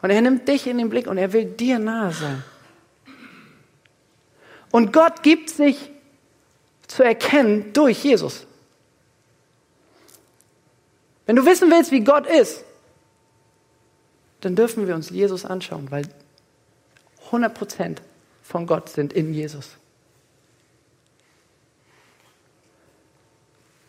Und 0.00 0.10
er 0.10 0.20
nimmt 0.20 0.46
dich 0.46 0.66
in 0.66 0.78
den 0.78 0.88
Blick 0.88 1.06
und 1.06 1.18
er 1.18 1.32
will 1.32 1.44
dir 1.44 1.78
nahe 1.78 2.12
sein. 2.12 2.44
Und 4.70 4.92
Gott 4.92 5.22
gibt 5.22 5.50
sich 5.50 5.90
zu 6.86 7.02
erkennen 7.02 7.72
durch 7.72 8.04
Jesus. 8.04 8.46
Wenn 11.26 11.36
du 11.36 11.44
wissen 11.44 11.70
willst, 11.70 11.90
wie 11.90 12.00
Gott 12.00 12.26
ist, 12.26 12.64
dann 14.40 14.56
dürfen 14.56 14.86
wir 14.86 14.94
uns 14.94 15.10
Jesus 15.10 15.44
anschauen, 15.44 15.90
weil 15.90 16.06
100% 17.30 17.98
von 18.42 18.66
Gott 18.66 18.88
sind 18.88 19.12
in 19.12 19.34
Jesus. 19.34 19.76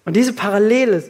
Und 0.06 0.16
diese 0.16 0.34
Parallele 0.34 1.10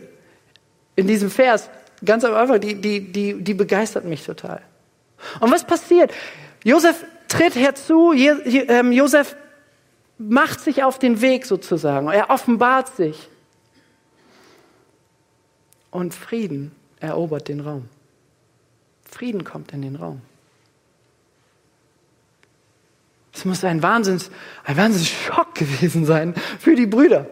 in 0.95 1.07
diesem 1.07 1.31
Vers, 1.31 1.69
ganz 2.03 2.25
einfach, 2.25 2.59
die, 2.59 2.75
die, 2.75 3.11
die, 3.11 3.41
die 3.41 3.53
begeistert 3.53 4.03
mich 4.03 4.25
total. 4.25 4.61
Und 5.39 5.51
was 5.51 5.65
passiert? 5.65 6.11
Josef 6.63 7.05
tritt 7.27 7.55
herzu, 7.55 8.13
ähm, 8.13 8.91
Josef 8.91 9.35
macht 10.17 10.59
sich 10.59 10.83
auf 10.83 10.99
den 10.99 11.21
Weg 11.21 11.45
sozusagen, 11.45 12.09
er 12.09 12.29
offenbart 12.29 12.95
sich. 12.95 13.29
Und 15.91 16.13
Frieden 16.13 16.71
erobert 16.99 17.47
den 17.47 17.61
Raum. 17.61 17.89
Frieden 19.09 19.43
kommt 19.43 19.71
in 19.73 19.81
den 19.81 19.95
Raum. 19.95 20.21
Es 23.33 23.45
muss 23.45 23.63
ein 23.63 23.81
Wahnsinns, 23.81 24.29
ein 24.65 24.75
Wahnsinnsschock 24.77 25.55
gewesen 25.55 26.05
sein 26.05 26.35
für 26.59 26.75
die 26.75 26.85
Brüder. 26.85 27.27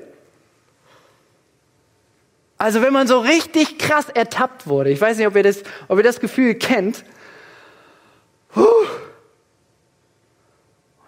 Also 2.58 2.82
wenn 2.82 2.94
man 2.94 3.08
so 3.08 3.20
richtig 3.20 3.78
krass 3.78 4.10
ertappt 4.10 4.68
wurde, 4.68 4.90
ich 4.90 5.00
weiß 5.00 5.18
nicht, 5.18 5.28
ob 5.28 5.36
ihr 5.36 5.44
das, 5.44 5.64
ob 5.88 5.98
ihr 5.98 6.04
das 6.04 6.20
Gefühl 6.20 6.56
kennt. 6.56 7.04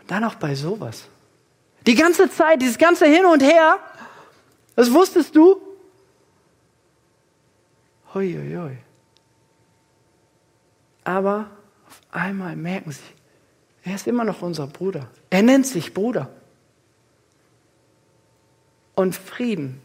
Dann 0.10 0.24
auch 0.24 0.36
bei 0.36 0.56
sowas. 0.56 1.08
Die 1.86 1.95
ganze 1.95 2.30
Zeit, 2.30 2.62
dieses 2.62 2.78
ganze 2.78 3.06
Hin 3.06 3.26
und 3.26 3.41
Her, 3.41 3.80
das 4.76 4.91
wusstest 4.91 5.36
du? 5.36 5.62
Hoi, 8.13 8.34
hoi, 8.34 8.56
hoi. 8.56 8.78
Aber 11.04 11.50
auf 11.88 12.02
einmal 12.12 12.56
merken 12.56 12.91
sie, 12.91 13.02
er 13.84 13.95
ist 13.95 14.08
immer 14.08 14.24
noch 14.24 14.41
unser 14.41 14.67
Bruder. 14.67 15.08
Er 15.30 15.43
nennt 15.43 15.67
sich 15.67 15.93
Bruder. 15.93 16.30
Und 18.95 19.15
Frieden 19.15 19.82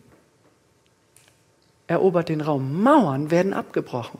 erobert 1.86 2.30
den 2.30 2.40
Raum. 2.40 2.82
Mauern 2.82 3.30
werden 3.30 3.52
abgebrochen. 3.52 4.18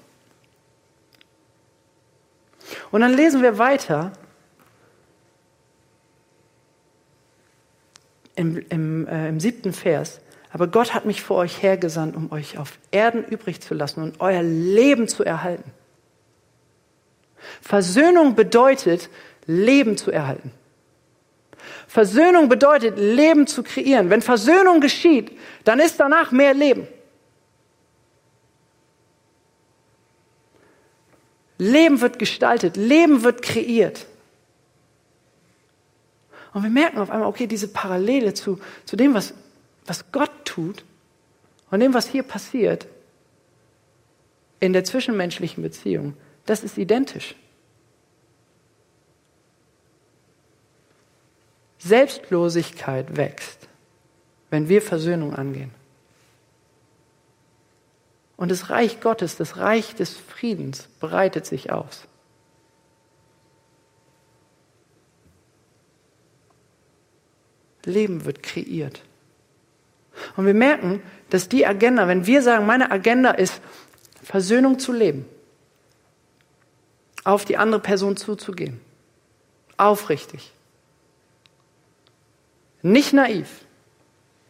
Und 2.91 3.01
dann 3.01 3.15
lesen 3.15 3.43
wir 3.43 3.59
weiter 3.59 4.13
im, 8.37 8.65
im, 8.69 9.07
äh, 9.07 9.29
im 9.29 9.41
siebten 9.41 9.73
Vers. 9.73 10.21
Aber 10.53 10.69
Gott 10.69 10.95
hat 10.95 11.05
mich 11.05 11.23
vor 11.23 11.39
euch 11.39 11.63
hergesandt, 11.63 12.15
um 12.15 12.31
euch 12.31 12.59
auf 12.59 12.79
Erden 12.91 13.25
übrig 13.25 13.61
zu 13.61 13.75
lassen 13.75 14.03
und 14.03 14.21
euer 14.21 14.43
Leben 14.43 15.09
zu 15.09 15.25
erhalten. 15.25 15.73
Versöhnung 17.61 18.35
bedeutet, 18.35 19.11
Leben 19.47 19.97
zu 19.97 20.11
erhalten. 20.11 20.53
Versöhnung 21.87 22.49
bedeutet, 22.49 22.99
Leben 22.99 23.47
zu 23.47 23.63
kreieren. 23.63 24.11
Wenn 24.11 24.23
Versöhnung 24.23 24.81
geschieht, 24.81 25.33
dann 25.65 25.81
ist 25.81 25.99
danach 25.99 26.31
mehr 26.33 26.55
Leben. 26.55 26.87
Leben 31.59 32.01
wird 32.01 32.19
gestaltet, 32.19 32.77
Leben 32.77 33.23
wird 33.23 33.43
kreiert. 33.43 34.07
Und 36.55 36.63
wir 36.63 36.71
merken 36.71 36.99
auf 36.99 37.11
einmal, 37.11 37.29
okay, 37.29 37.47
diese 37.47 37.69
Parallele 37.69 38.33
zu, 38.33 38.61
zu 38.87 38.97
dem, 38.97 39.13
was, 39.13 39.35
was 39.87 40.11
Gott 40.13 40.31
tut 40.45 40.85
und 41.71 41.81
dem, 41.81 41.93
was 41.93 42.07
hier 42.07 42.23
passiert 42.23 42.87
in 44.61 44.73
der 44.73 44.85
zwischenmenschlichen 44.85 45.63
Beziehung, 45.63 46.17
das 46.47 46.63
ist 46.63 46.79
identisch. 46.79 47.35
Selbstlosigkeit 51.79 53.17
wächst, 53.17 53.69
wenn 54.49 54.69
wir 54.69 54.81
Versöhnung 54.81 55.35
angehen. 55.35 55.73
Und 58.37 58.51
das 58.51 58.71
Reich 58.71 59.01
Gottes, 59.01 59.37
das 59.37 59.57
Reich 59.57 59.95
des 59.97 60.17
Friedens 60.17 60.89
breitet 61.01 61.47
sich 61.47 61.73
aus. 61.73 62.07
Leben 67.87 68.25
wird 68.25 68.43
kreiert. 68.43 69.03
Und 70.37 70.47
wir 70.47 70.55
merken, 70.55 71.03
dass 71.31 71.49
die 71.49 71.67
Agenda, 71.67 72.07
wenn 72.09 72.27
wir 72.27 72.43
sagen, 72.43 72.67
meine 72.67 72.91
Agenda 72.91 73.31
ist, 73.31 73.61
Versöhnung 74.23 74.79
zu 74.79 74.93
leben, 74.93 75.27
auf 77.25 77.45
die 77.45 77.57
andere 77.57 77.81
Person 77.81 78.17
zuzugehen, 78.17 78.81
aufrichtig, 79.77 80.53
nicht 82.83 83.13
naiv, 83.13 83.49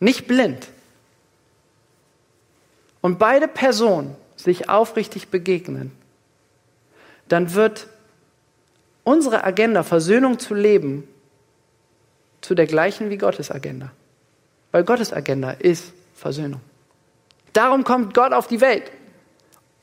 nicht 0.01 0.27
blind, 0.27 0.69
und 3.01 3.19
beide 3.19 3.49
Personen 3.49 4.17
sich 4.35 4.71
aufrichtig 4.71 5.29
begegnen, 5.29 5.93
dann 7.29 7.53
wird 7.53 7.87
unsere 9.05 9.45
Agenda, 9.45 9.83
Versöhnung 9.83 10.39
zu 10.39 10.55
leben, 10.55 11.07
zu 12.45 12.55
der 12.55 12.67
gleichen 12.67 13.11
wie 13.11 13.17
Gottes 13.17 13.51
Agenda. 13.51 13.91
Weil 14.71 14.85
Gottes 14.85 15.13
Agenda 15.13 15.53
ist 15.53 15.93
Versöhnung. 16.15 16.61
Darum 17.53 17.85
kommt 17.85 18.15
Gott 18.15 18.33
auf 18.33 18.49
die 18.49 18.61
Welt, 18.61 18.91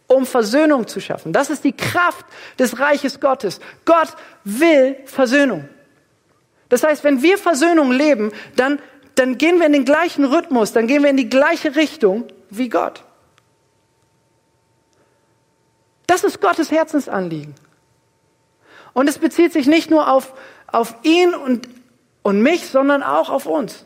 um 0.08 0.26
Versöhnung 0.26 0.88
zu 0.88 1.00
schaffen. 1.00 1.34
Das 1.34 1.50
ist 1.50 1.64
die 1.64 1.72
Kraft 1.72 2.26
des 2.60 2.80
Reiches 2.80 3.20
Gottes. 3.20 3.60
Gott 3.86 4.10
will 4.44 4.98
Versöhnung. 5.06 5.68
Das 6.70 6.84
heißt, 6.84 7.04
wenn 7.04 7.22
wir 7.22 7.38
Versöhnung 7.38 7.92
leben, 7.92 8.32
dann, 8.56 8.80
dann 9.16 9.38
gehen 9.38 9.60
wir 9.60 9.66
in 9.66 9.74
den 9.74 9.86
gleichen 9.86 10.24
Rhythmus, 10.24 10.72
dann 10.72 10.88
gehen 10.88 11.04
wir 11.04 11.10
in 11.10 11.18
die 11.18 11.30
gleiche 11.30 11.76
Richtung 11.76 12.26
wie 12.50 12.70
Gott. 12.70 13.04
Das 16.06 16.24
ist 16.24 16.42
Gottes 16.42 16.72
Herzensanliegen. 16.72 17.56
Und 18.94 19.10
es 19.10 19.18
bezieht 19.18 19.54
sich 19.54 19.68
nicht 19.68 19.90
nur 19.90 20.12
auf, 20.12 20.34
auf 20.68 20.96
ihn 21.04 21.34
und, 21.34 21.68
und 22.24 22.42
mich, 22.42 22.68
sondern 22.68 23.04
auch 23.04 23.30
auf 23.30 23.46
uns. 23.46 23.86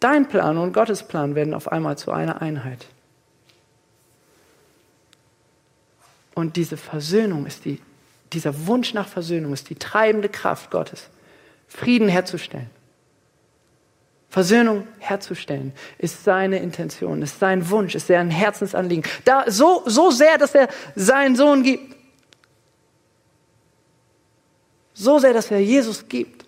Dein 0.00 0.28
Plan 0.28 0.58
und 0.58 0.72
Gottes 0.72 1.04
Plan 1.04 1.34
werden 1.34 1.54
auf 1.54 1.70
einmal 1.70 1.96
zu 1.96 2.10
einer 2.10 2.42
Einheit. 2.42 2.86
Und 6.34 6.56
diese 6.56 6.76
Versöhnung 6.76 7.46
ist 7.46 7.64
die, 7.64 7.80
dieser 8.32 8.66
Wunsch 8.66 8.94
nach 8.94 9.06
Versöhnung 9.06 9.52
ist 9.52 9.70
die 9.70 9.76
treibende 9.76 10.28
Kraft 10.28 10.70
Gottes, 10.70 11.08
Frieden 11.68 12.08
herzustellen. 12.08 12.70
Versöhnung 14.28 14.88
herzustellen, 14.98 15.74
ist 15.98 16.24
seine 16.24 16.58
Intention, 16.58 17.20
ist 17.20 17.38
sein 17.38 17.68
Wunsch, 17.68 17.94
ist 17.94 18.06
sein 18.06 18.30
Herzensanliegen. 18.30 19.04
Da, 19.26 19.44
so, 19.46 19.82
so 19.84 20.10
sehr, 20.10 20.38
dass 20.38 20.54
er 20.54 20.68
seinen 20.94 21.36
Sohn 21.36 21.62
gibt. 21.62 21.94
So 24.94 25.18
sehr, 25.18 25.32
dass 25.32 25.50
er 25.50 25.60
Jesus 25.60 26.08
gibt. 26.08 26.44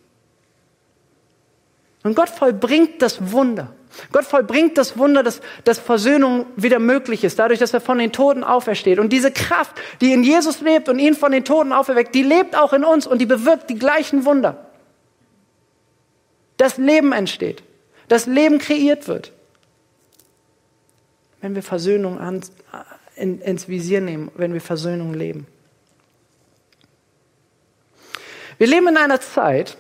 Und 2.03 2.15
Gott 2.15 2.29
vollbringt 2.29 3.01
das 3.01 3.33
Wunder. 3.33 3.75
Gott 4.13 4.25
vollbringt 4.25 4.77
das 4.77 4.99
Wunder, 4.99 5.23
dass, 5.23 5.41
dass 5.63 5.79
Versöhnung 5.79 6.47
wieder 6.57 6.79
möglich 6.79 7.25
ist, 7.25 7.39
dadurch, 7.39 7.61
dass 7.61 7.73
er 7.73 7.81
von 7.81 7.99
den 7.99 8.13
Toten 8.13 8.43
aufersteht. 8.43 8.99
Und 8.99 9.13
diese 9.13 9.31
Kraft, 9.31 9.81
die 10.01 10.13
in 10.13 10.25
Jesus 10.25 10.61
lebt 10.61 10.89
und 10.89 10.99
ihn 10.99 11.15
von 11.15 11.33
den 11.33 11.45
Toten 11.45 11.73
auferweckt, 11.73 12.15
die 12.15 12.25
lebt 12.25 12.57
auch 12.57 12.73
in 12.73 12.85
uns 12.85 13.07
und 13.07 13.19
die 13.19 13.27
bewirkt 13.27 13.71
die 13.71 13.79
gleichen 13.79 14.25
Wunder. 14.25 14.67
Das 16.57 16.77
Leben 16.77 17.13
entsteht 17.13 17.63
das 18.09 18.27
Leben 18.27 18.59
kreiert 18.59 19.09
wird. 19.09 19.33
Wenn 21.41 21.55
wir 21.55 21.63
Versöhnung 21.63 22.19
an, 22.19 22.41
in, 23.17 23.41
ins 23.41 23.69
Visier 23.69 24.01
nehmen, 24.01 24.31
wenn 24.37 24.53
wir 24.53 24.61
Versöhnung 24.61 25.15
leben. 25.15 25.47
Wir 28.59 28.67
leben 28.67 28.89
in 28.89 28.97
einer 28.97 29.21
Zeit, 29.21 29.77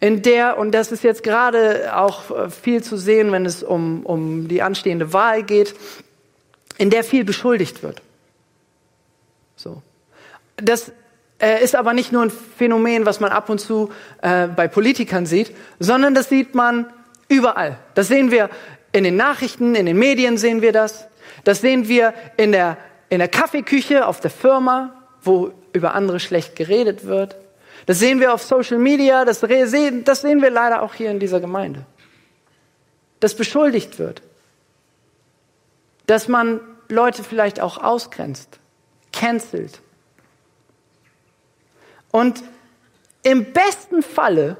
in 0.00 0.22
der, 0.22 0.58
und 0.58 0.72
das 0.72 0.92
ist 0.92 1.02
jetzt 1.02 1.22
gerade 1.22 1.96
auch 1.96 2.50
viel 2.50 2.82
zu 2.82 2.96
sehen, 2.96 3.32
wenn 3.32 3.46
es 3.46 3.62
um, 3.62 4.04
um 4.04 4.48
die 4.48 4.62
anstehende 4.62 5.12
Wahl 5.12 5.42
geht, 5.42 5.74
in 6.78 6.90
der 6.90 7.04
viel 7.04 7.24
beschuldigt 7.24 7.82
wird. 7.82 8.02
So. 9.56 9.82
Das 10.56 10.92
äh, 11.40 11.62
ist 11.62 11.74
aber 11.74 11.94
nicht 11.94 12.12
nur 12.12 12.22
ein 12.22 12.30
Phänomen, 12.30 13.06
was 13.06 13.20
man 13.20 13.32
ab 13.32 13.48
und 13.48 13.58
zu 13.58 13.90
äh, 14.20 14.46
bei 14.48 14.68
Politikern 14.68 15.24
sieht, 15.24 15.54
sondern 15.78 16.14
das 16.14 16.28
sieht 16.28 16.54
man 16.54 16.92
Überall. 17.28 17.78
Das 17.94 18.08
sehen 18.08 18.30
wir 18.30 18.50
in 18.92 19.04
den 19.04 19.16
Nachrichten, 19.16 19.74
in 19.74 19.86
den 19.86 19.98
Medien 19.98 20.38
sehen 20.38 20.62
wir 20.62 20.72
das. 20.72 21.08
Das 21.44 21.60
sehen 21.60 21.88
wir 21.88 22.14
in 22.36 22.52
der, 22.52 22.76
in 23.08 23.18
der 23.18 23.28
Kaffeeküche, 23.28 24.06
auf 24.06 24.20
der 24.20 24.30
Firma, 24.30 24.94
wo 25.22 25.50
über 25.72 25.94
andere 25.94 26.20
schlecht 26.20 26.56
geredet 26.56 27.06
wird. 27.06 27.36
Das 27.84 27.98
sehen 27.98 28.20
wir 28.20 28.32
auf 28.32 28.42
Social 28.42 28.78
Media, 28.78 29.24
das, 29.24 29.40
das 29.40 30.20
sehen 30.20 30.42
wir 30.42 30.50
leider 30.50 30.82
auch 30.82 30.94
hier 30.94 31.10
in 31.10 31.20
dieser 31.20 31.40
Gemeinde. 31.40 31.84
Dass 33.20 33.34
beschuldigt 33.34 33.98
wird. 33.98 34.22
Dass 36.06 36.28
man 36.28 36.60
Leute 36.88 37.22
vielleicht 37.22 37.60
auch 37.60 37.78
ausgrenzt, 37.78 38.58
cancelt. 39.12 39.80
Und 42.10 42.42
im 43.22 43.52
besten 43.52 44.02
Falle 44.02 44.56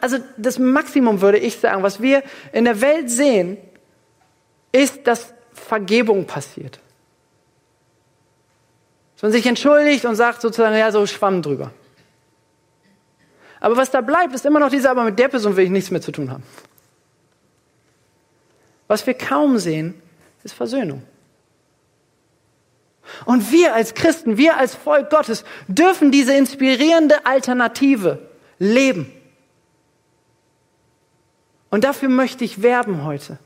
also 0.00 0.18
das 0.36 0.58
Maximum 0.58 1.20
würde 1.20 1.38
ich 1.38 1.58
sagen, 1.58 1.82
was 1.82 2.02
wir 2.02 2.22
in 2.52 2.64
der 2.64 2.80
Welt 2.80 3.10
sehen, 3.10 3.56
ist, 4.72 5.06
dass 5.06 5.32
Vergebung 5.52 6.26
passiert. 6.26 6.78
Dass 9.16 9.22
man 9.22 9.32
sich 9.32 9.46
entschuldigt 9.46 10.04
und 10.04 10.14
sagt 10.14 10.42
sozusagen, 10.42 10.76
ja, 10.76 10.92
so 10.92 11.06
schwamm 11.06 11.42
drüber. 11.42 11.70
Aber 13.60 13.76
was 13.76 13.90
da 13.90 14.02
bleibt, 14.02 14.34
ist 14.34 14.44
immer 14.44 14.60
noch 14.60 14.68
dieser, 14.68 14.90
aber 14.90 15.04
mit 15.04 15.18
der 15.18 15.28
Person 15.28 15.56
will 15.56 15.64
ich 15.64 15.70
nichts 15.70 15.90
mehr 15.90 16.02
zu 16.02 16.12
tun 16.12 16.30
haben. 16.30 16.42
Was 18.88 19.06
wir 19.06 19.14
kaum 19.14 19.58
sehen, 19.58 19.94
ist 20.44 20.54
Versöhnung. 20.54 21.02
Und 23.24 23.50
wir 23.50 23.74
als 23.74 23.94
Christen, 23.94 24.36
wir 24.36 24.56
als 24.58 24.74
Volk 24.74 25.10
Gottes 25.10 25.44
dürfen 25.68 26.10
diese 26.10 26.34
inspirierende 26.34 27.24
Alternative 27.24 28.28
leben. 28.58 29.10
Und 31.70 31.84
dafür 31.84 32.08
möchte 32.08 32.44
ich 32.44 32.62
werben 32.62 33.04
heute. 33.04 33.38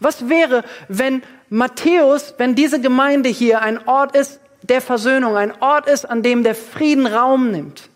Was 0.00 0.28
wäre, 0.28 0.64
wenn 0.88 1.22
Matthäus, 1.50 2.34
wenn 2.38 2.54
diese 2.54 2.80
Gemeinde 2.80 3.28
hier 3.28 3.62
ein 3.62 3.86
Ort 3.88 4.14
ist 4.14 4.40
der 4.62 4.80
Versöhnung, 4.80 5.36
ein 5.36 5.52
Ort 5.62 5.88
ist, 5.88 6.04
an 6.04 6.22
dem 6.22 6.42
der 6.42 6.54
Frieden 6.54 7.06
Raum 7.06 7.50
nimmt? 7.50 7.88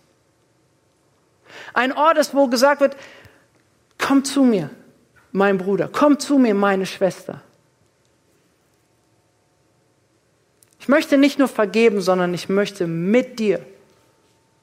Ein 1.74 1.92
Ort 1.92 2.18
ist, 2.18 2.34
wo 2.34 2.48
gesagt 2.48 2.80
wird, 2.80 2.96
komm 3.98 4.24
zu 4.24 4.42
mir, 4.42 4.70
mein 5.32 5.58
Bruder, 5.58 5.88
komm 5.90 6.18
zu 6.18 6.38
mir, 6.38 6.54
meine 6.54 6.86
Schwester. 6.86 7.40
Ich 10.80 10.88
möchte 10.88 11.16
nicht 11.16 11.38
nur 11.38 11.48
vergeben, 11.48 12.00
sondern 12.00 12.34
ich 12.34 12.48
möchte 12.48 12.86
mit 12.86 13.38
dir 13.38 13.64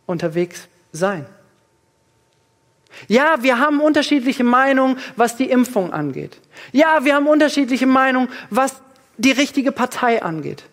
unterwegs 0.05 0.67
sein. 0.91 1.25
Ja, 3.07 3.41
wir 3.41 3.59
haben 3.59 3.81
unterschiedliche 3.81 4.43
Meinungen, 4.43 4.97
was 5.15 5.35
die 5.35 5.49
Impfung 5.49 5.93
angeht. 5.93 6.39
Ja, 6.71 7.05
wir 7.05 7.15
haben 7.15 7.27
unterschiedliche 7.27 7.87
Meinungen, 7.87 8.29
was 8.49 8.81
die 9.17 9.31
richtige 9.31 9.71
Partei 9.71 10.21
angeht. 10.21 10.63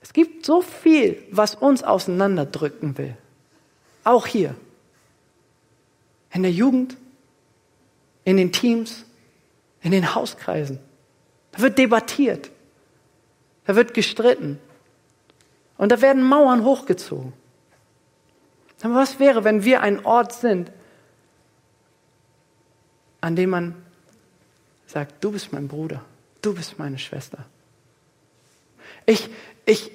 Es 0.00 0.12
gibt 0.12 0.44
so 0.46 0.60
viel, 0.60 1.22
was 1.30 1.54
uns 1.54 1.82
auseinanderdrücken 1.82 2.96
will. 2.98 3.16
Auch 4.04 4.26
hier. 4.26 4.54
In 6.32 6.42
der 6.42 6.52
Jugend, 6.52 6.96
in 8.24 8.36
den 8.36 8.52
Teams, 8.52 9.04
in 9.82 9.92
den 9.92 10.14
Hauskreisen. 10.14 10.78
Da 11.52 11.60
wird 11.62 11.78
debattiert. 11.78 12.50
Da 13.66 13.76
wird 13.76 13.94
gestritten. 13.94 14.58
Und 15.76 15.92
da 15.92 16.00
werden 16.00 16.22
Mauern 16.22 16.64
hochgezogen. 16.64 17.32
Was 18.86 19.18
wäre, 19.18 19.44
wenn 19.44 19.64
wir 19.64 19.80
ein 19.80 20.04
Ort 20.04 20.34
sind, 20.34 20.70
an 23.22 23.34
dem 23.34 23.48
man 23.48 23.82
sagt, 24.86 25.24
du 25.24 25.32
bist 25.32 25.52
mein 25.52 25.68
Bruder, 25.68 26.04
du 26.42 26.54
bist 26.54 26.78
meine 26.78 26.98
Schwester. 26.98 27.46
Ich, 29.06 29.30
ich, 29.64 29.90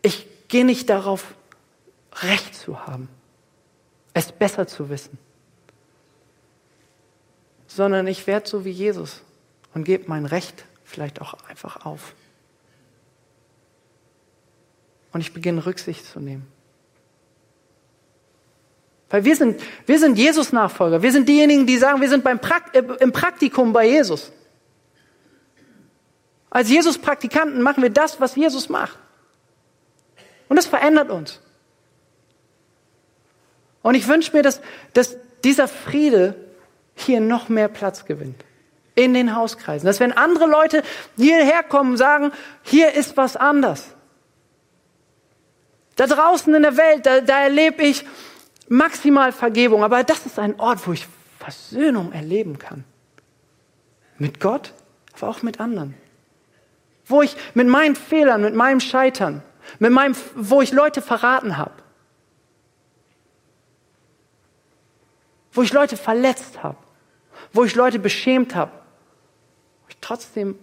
ich 0.00 0.26
gehe 0.48 0.64
nicht 0.64 0.88
darauf, 0.88 1.34
Recht 2.22 2.54
zu 2.54 2.86
haben, 2.86 3.08
es 4.14 4.32
besser 4.32 4.66
zu 4.66 4.88
wissen, 4.88 5.18
sondern 7.66 8.06
ich 8.06 8.26
werde 8.26 8.48
so 8.48 8.64
wie 8.64 8.70
Jesus 8.70 9.22
und 9.74 9.84
gebe 9.84 10.08
mein 10.08 10.24
Recht 10.24 10.64
vielleicht 10.84 11.20
auch 11.20 11.34
einfach 11.48 11.84
auf. 11.84 12.14
Und 15.12 15.20
ich 15.20 15.34
beginne 15.34 15.66
Rücksicht 15.66 16.04
zu 16.04 16.18
nehmen. 16.18 16.46
Weil 19.10 19.24
wir 19.24 19.34
sind, 19.34 19.60
wir 19.86 19.98
sind 19.98 20.16
Jesus-Nachfolger. 20.16 21.02
Wir 21.02 21.12
sind 21.12 21.28
diejenigen, 21.28 21.66
die 21.66 21.76
sagen, 21.76 22.00
wir 22.00 22.08
sind 22.08 22.22
beim 22.22 22.38
Prakt 22.38 22.76
äh, 22.76 22.82
im 23.00 23.12
Praktikum 23.12 23.72
bei 23.72 23.86
Jesus. 23.86 24.32
Als 26.48 26.70
Jesus-Praktikanten 26.70 27.60
machen 27.60 27.82
wir 27.82 27.90
das, 27.90 28.20
was 28.20 28.36
Jesus 28.36 28.68
macht. 28.68 28.96
Und 30.48 30.56
das 30.56 30.66
verändert 30.66 31.10
uns. 31.10 31.40
Und 33.82 33.94
ich 33.94 34.06
wünsche 34.08 34.36
mir, 34.36 34.42
dass, 34.42 34.60
dass 34.92 35.16
dieser 35.42 35.68
Friede 35.68 36.34
hier 36.94 37.20
noch 37.20 37.48
mehr 37.48 37.68
Platz 37.68 38.04
gewinnt. 38.04 38.44
In 38.94 39.14
den 39.14 39.34
Hauskreisen. 39.34 39.86
Dass 39.86 40.00
wenn 40.00 40.12
andere 40.12 40.46
Leute 40.46 40.82
hierher 41.16 41.62
kommen 41.62 41.92
und 41.92 41.96
sagen, 41.96 42.32
hier 42.62 42.92
ist 42.92 43.16
was 43.16 43.36
anders. 43.36 43.86
Da 45.96 46.06
draußen 46.06 46.54
in 46.54 46.62
der 46.62 46.76
Welt, 46.76 47.06
da, 47.06 47.20
da 47.20 47.42
erlebe 47.42 47.82
ich 47.82 48.04
maximal 48.70 49.32
Vergebung. 49.32 49.84
Aber 49.84 50.02
das 50.02 50.24
ist 50.24 50.38
ein 50.38 50.58
Ort, 50.58 50.86
wo 50.86 50.92
ich 50.92 51.06
Versöhnung 51.38 52.12
erleben 52.12 52.58
kann. 52.58 52.84
Mit 54.16 54.40
Gott, 54.40 54.72
aber 55.16 55.28
auch 55.28 55.42
mit 55.42 55.60
anderen. 55.60 55.94
Wo 57.04 57.20
ich 57.20 57.36
mit 57.54 57.66
meinen 57.66 57.96
Fehlern, 57.96 58.42
mit 58.42 58.54
meinem 58.54 58.80
Scheitern, 58.80 59.42
mit 59.78 59.90
meinem, 59.90 60.14
wo 60.34 60.62
ich 60.62 60.72
Leute 60.72 61.02
verraten 61.02 61.56
habe, 61.56 61.72
wo 65.52 65.62
ich 65.62 65.72
Leute 65.72 65.96
verletzt 65.96 66.62
habe, 66.62 66.76
wo 67.52 67.64
ich 67.64 67.74
Leute 67.74 67.98
beschämt 67.98 68.54
habe, 68.54 68.70
wo 69.82 69.88
ich 69.88 69.96
trotzdem 70.00 70.56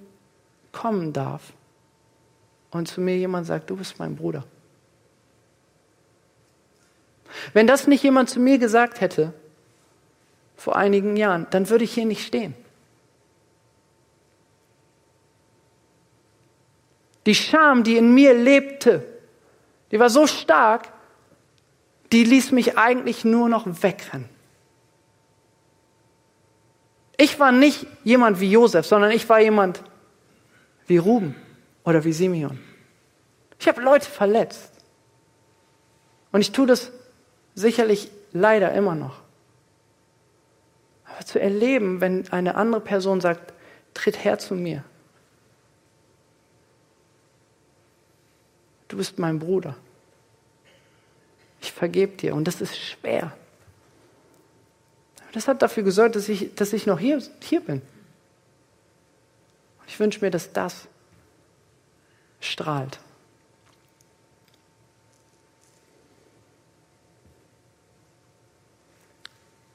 kommen 0.72 1.12
darf 1.12 1.42
und 2.72 2.88
zu 2.88 3.02
mir 3.02 3.18
jemand 3.18 3.48
sagt, 3.48 3.70
du 3.70 3.76
bist 3.76 4.00
mein 4.00 4.16
Bruder. 4.16 4.46
Wenn 7.54 7.68
das 7.68 7.88
nicht 7.88 8.04
jemand 8.04 8.30
zu 8.30 8.40
mir 8.40 8.58
gesagt 8.58 9.02
hätte, 9.02 9.34
vor 10.56 10.76
einigen 10.76 11.16
Jahren, 11.16 11.48
dann 11.52 11.70
würde 11.70 11.84
ich 11.84 11.94
hier 11.94 12.06
nicht 12.06 12.26
stehen. 12.26 12.56
Die 17.26 17.36
Scham, 17.36 17.84
die 17.84 17.98
in 17.98 18.14
mir 18.14 18.34
lebte, 18.34 19.06
die 19.92 20.00
war 20.00 20.10
so 20.10 20.28
stark, 20.28 20.90
die 22.12 22.24
ließ 22.24 22.52
mich 22.52 22.78
eigentlich 22.78 23.26
nur 23.26 23.50
noch 23.50 23.66
wegrennen. 23.84 24.30
Ich 27.18 27.40
war 27.40 27.52
nicht 27.52 27.86
jemand 28.04 28.40
wie 28.40 28.52
Josef, 28.52 28.86
sondern 28.86 29.12
ich 29.12 29.28
war 29.28 29.40
jemand 29.40 29.84
wie 30.86 30.98
Ruben 30.98 31.36
oder 31.84 32.04
wie 32.04 32.14
Simeon. 32.14 32.60
Ich 33.60 33.68
habe 33.68 33.82
Leute 33.82 34.10
verletzt. 34.10 34.72
Und 36.32 36.42
ich 36.42 36.52
tue 36.52 36.68
das 36.68 36.92
sicherlich 37.58 38.12
leider 38.34 38.72
immer 38.74 38.94
noch. 38.94 39.20
Aber 41.06 41.26
zu 41.26 41.40
erleben, 41.40 42.02
wenn 42.02 42.32
eine 42.32 42.56
andere 42.56 42.82
Person 42.82 43.20
sagt, 43.20 43.52
tritt 43.96 44.24
her 44.24 44.38
zu 44.38 44.54
mir. 44.54 44.84
Du 48.88 48.98
bist 48.98 49.18
mein 49.18 49.40
Bruder. 49.40 49.76
Ich 51.60 51.74
vergebe 51.74 52.16
dir. 52.16 52.36
Und 52.36 52.48
das 52.48 52.62
ist 52.62 52.78
schwer. 52.78 53.36
Das 55.34 55.48
hat 55.48 55.64
dafür 55.64 55.82
gesorgt, 55.82 56.16
dass 56.16 56.30
ich, 56.30 56.54
dass 56.54 56.74
ich 56.74 56.86
noch 56.86 57.00
hier, 57.00 57.22
hier 57.42 57.62
bin. 57.62 57.82
ich 59.88 60.00
wünsche 60.00 60.24
mir, 60.24 60.30
dass 60.30 60.54
das 60.54 60.88
strahlt. 62.40 63.00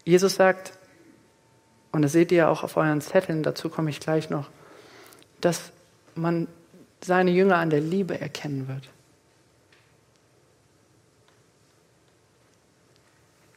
Jesus 0.04 0.34
sagt, 0.34 0.72
und 1.92 2.02
das 2.02 2.12
seht 2.12 2.32
ihr 2.32 2.38
ja 2.38 2.48
auch 2.48 2.64
auf 2.64 2.76
euren 2.76 3.00
Zetteln, 3.00 3.42
dazu 3.42 3.68
komme 3.68 3.90
ich 3.90 4.00
gleich 4.00 4.30
noch, 4.30 4.50
dass 5.40 5.70
man 6.14 6.48
seine 7.02 7.30
Jünger 7.30 7.56
an 7.56 7.70
der 7.70 7.80
Liebe 7.80 8.20
erkennen 8.20 8.68
wird. 8.68 8.88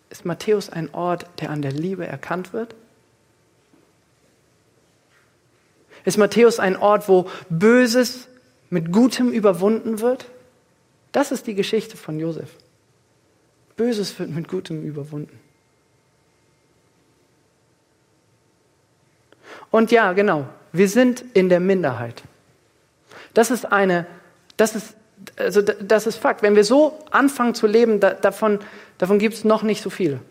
Ist 0.10 0.26
Matthäus 0.26 0.70
ein 0.70 0.94
Ort, 0.94 1.26
der 1.42 1.50
an 1.50 1.62
der 1.62 1.72
Liebe 1.72 2.08
erkannt 2.08 2.54
wird? 2.54 2.76
Ist 6.06 6.18
Matthäus 6.18 6.60
ein 6.60 6.78
Ort, 6.78 7.10
wo 7.10 7.30
Böses 7.50 8.28
mit 8.70 8.92
Gutem 8.92 9.32
überwunden 9.32 10.00
wird? 10.00 10.30
Das 11.12 11.32
ist 11.32 11.48
die 11.48 11.56
Geschichte 11.56 11.98
von 11.98 12.20
Josef. 12.20 12.50
Böses 13.76 14.18
wird 14.20 14.30
mit 14.30 14.48
Gutem 14.48 14.84
überwunden. 14.84 15.40
Und 19.76 19.92
ja, 19.92 20.14
genau, 20.14 20.48
wir 20.72 20.88
sind 20.88 21.26
in 21.34 21.50
der 21.50 21.60
Minderheit. 21.60 22.24
Das 23.34 23.52
ist 23.52 23.74
eine, 23.74 24.06
das 24.56 24.74
ist, 24.74 24.96
also 25.36 25.62
das 25.62 26.08
ist 26.08 26.16
Fakt. 26.16 26.44
Wenn 26.44 26.56
wir 26.56 26.64
so 26.64 26.98
anfangen 27.12 27.56
zu 27.56 27.68
leben, 27.68 28.00
da, 28.00 28.14
davon, 28.14 28.60
davon 29.00 29.20
gibt 29.20 29.36
es 29.36 29.44
noch 29.44 29.64
nicht 29.64 29.82
so 29.82 29.90
viele. 29.90 30.22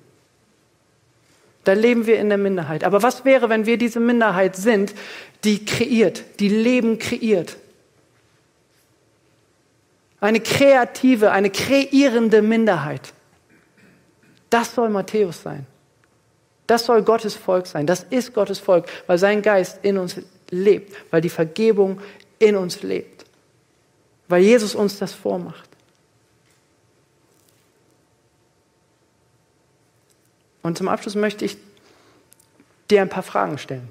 Da 1.65 1.75
leben 1.75 2.07
wir 2.07 2.19
in 2.21 2.31
der 2.31 2.39
Minderheit. 2.39 2.85
Aber 2.85 3.03
was 3.03 3.27
wäre, 3.27 3.51
wenn 3.51 3.67
wir 3.67 3.77
diese 3.77 4.01
Minderheit 4.01 4.57
sind, 4.57 4.95
die 5.45 5.63
kreiert, 5.67 6.41
die 6.41 6.49
Leben 6.49 6.99
kreiert? 6.99 7.59
Eine 10.21 10.41
kreative, 10.41 11.33
eine 11.33 11.51
kreierende 11.51 12.41
Minderheit. 12.41 13.13
Das 14.49 14.75
soll 14.75 14.89
Matthäus 14.89 15.43
sein. 15.43 15.67
Das 16.67 16.87
soll 16.87 17.03
Gottes 17.03 17.35
Volk 17.35 17.67
sein. 17.67 17.87
Das 17.87 18.05
ist 18.05 18.33
Gottes 18.33 18.59
Volk, 18.59 18.87
weil 19.07 19.19
sein 19.19 19.43
Geist 19.43 19.81
in 19.83 19.99
uns 19.99 20.17
lebt, 20.51 20.95
weil 21.11 21.21
die 21.21 21.31
Vergebung 21.31 22.01
in 22.39 22.57
uns 22.57 22.83
lebt, 22.83 23.25
weil 24.29 24.43
Jesus 24.43 24.75
uns 24.75 24.99
das 24.99 25.13
vormacht. 25.13 25.69
Und 30.63 30.79
zum 30.79 30.89
Abschluss 30.89 31.15
möchte 31.15 31.45
ich 31.45 31.59
dir 32.91 33.03
ein 33.03 33.11
paar 33.11 33.23
Fragen 33.23 33.59
stellen 33.59 33.91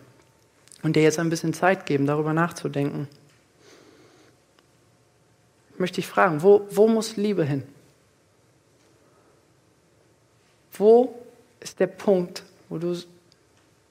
und 0.81 0.95
dir 0.95 1.03
jetzt 1.03 1.19
ein 1.19 1.29
bisschen 1.29 1.53
Zeit 1.53 1.85
geben, 1.85 2.07
darüber 2.07 2.33
nachzudenken. 2.33 3.07
Ich 5.73 5.79
möchte 5.79 5.95
dich 5.95 6.07
fragen, 6.07 6.41
wo, 6.41 6.67
wo 6.71 6.87
muss 6.87 7.15
Liebe 7.15 7.43
hin? 7.43 7.63
Wo 10.71 11.13
ist 11.59 11.79
der 11.79 11.87
Punkt, 11.87 12.43
wo 12.73 12.79
du 12.79 12.99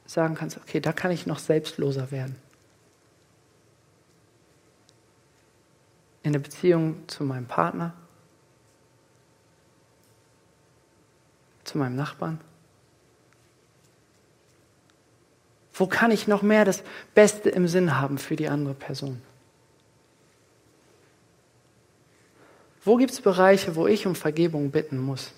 sagen 0.06 0.34
kannst, 0.34 0.56
okay, 0.56 0.80
da 0.80 0.92
kann 0.92 1.12
ich 1.12 1.24
noch 1.24 1.38
selbstloser 1.38 2.10
werden. 2.10 2.34
In 6.24 6.32
der 6.32 6.40
Beziehung 6.40 7.04
zu 7.06 7.22
meinem 7.22 7.46
Partner, 7.46 7.94
zu 11.62 11.78
meinem 11.78 11.94
Nachbarn. 11.94 12.40
Wo 15.72 15.86
kann 15.86 16.10
ich 16.10 16.26
noch 16.26 16.42
mehr 16.42 16.64
das 16.64 16.82
Beste 17.14 17.50
im 17.50 17.68
Sinn 17.68 18.00
haben 18.00 18.18
für 18.18 18.34
die 18.34 18.48
andere 18.48 18.74
Person? 18.74 19.22
Wo 22.84 22.96
gibt 22.96 23.12
es 23.12 23.20
Bereiche, 23.20 23.76
wo 23.76 23.86
ich 23.86 24.08
um 24.08 24.16
Vergebung 24.16 24.72
bitten 24.72 24.98
muss? 24.98 25.32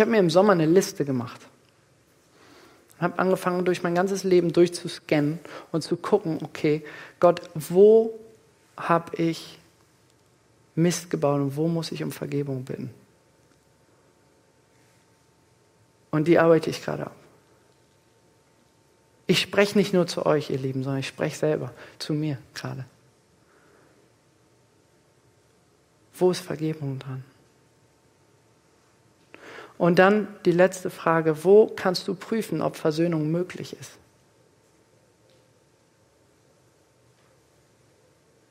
Ich 0.00 0.02
habe 0.02 0.12
mir 0.12 0.20
im 0.20 0.30
Sommer 0.30 0.52
eine 0.52 0.64
Liste 0.64 1.04
gemacht. 1.04 1.42
Und 2.94 3.02
habe 3.02 3.18
angefangen, 3.18 3.66
durch 3.66 3.82
mein 3.82 3.94
ganzes 3.94 4.24
Leben 4.24 4.50
durchzuscannen 4.50 5.38
und 5.72 5.82
zu 5.82 5.98
gucken, 5.98 6.38
okay, 6.42 6.82
Gott, 7.18 7.42
wo 7.54 8.18
habe 8.78 9.14
ich 9.16 9.58
Mist 10.74 11.10
gebaut 11.10 11.42
und 11.42 11.54
wo 11.54 11.68
muss 11.68 11.92
ich 11.92 12.02
um 12.02 12.12
Vergebung 12.12 12.64
bitten? 12.64 12.88
Und 16.10 16.28
die 16.28 16.38
arbeite 16.38 16.70
ich 16.70 16.82
gerade 16.82 17.04
ab. 17.04 17.16
Ich 19.26 19.42
spreche 19.42 19.76
nicht 19.76 19.92
nur 19.92 20.06
zu 20.06 20.24
euch, 20.24 20.48
ihr 20.48 20.56
Lieben, 20.56 20.82
sondern 20.82 21.00
ich 21.00 21.08
spreche 21.08 21.36
selber 21.36 21.74
zu 21.98 22.14
mir 22.14 22.38
gerade. 22.54 22.86
Wo 26.14 26.30
ist 26.30 26.40
Vergebung 26.40 26.98
dran? 26.98 27.22
Und 29.80 29.98
dann 29.98 30.28
die 30.44 30.52
letzte 30.52 30.90
Frage, 30.90 31.42
wo 31.42 31.66
kannst 31.66 32.06
du 32.06 32.14
prüfen, 32.14 32.60
ob 32.60 32.76
Versöhnung 32.76 33.30
möglich 33.30 33.74
ist? 33.80 33.92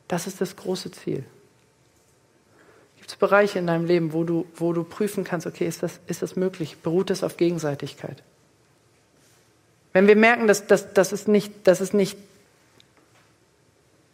Das 0.07 0.25
ist 0.25 0.41
das 0.41 0.55
große 0.55 0.89
Ziel. 0.89 1.23
Gibt 2.97 3.11
es 3.11 3.15
Bereiche 3.15 3.59
in 3.59 3.67
deinem 3.67 3.86
Leben, 3.86 4.11
wo 4.11 4.23
du, 4.23 4.47
wo 4.55 4.73
du 4.73 4.84
prüfen 4.84 5.23
kannst, 5.23 5.45
okay, 5.45 5.67
ist 5.67 5.84
das, 5.84 5.99
ist 6.07 6.23
das 6.23 6.36
möglich? 6.36 6.77
Beruht 6.80 7.11
das 7.11 7.21
auf 7.21 7.38
Gegenseitigkeit? 7.38 8.23
Wenn 9.93 10.07
wir 10.07 10.15
merken, 10.15 10.47
dass, 10.47 10.65
dass, 10.65 10.95
dass, 10.95 11.11
es 11.11 11.27
nicht, 11.27 11.67
dass 11.67 11.80
es 11.80 11.93
nicht, 11.93 12.17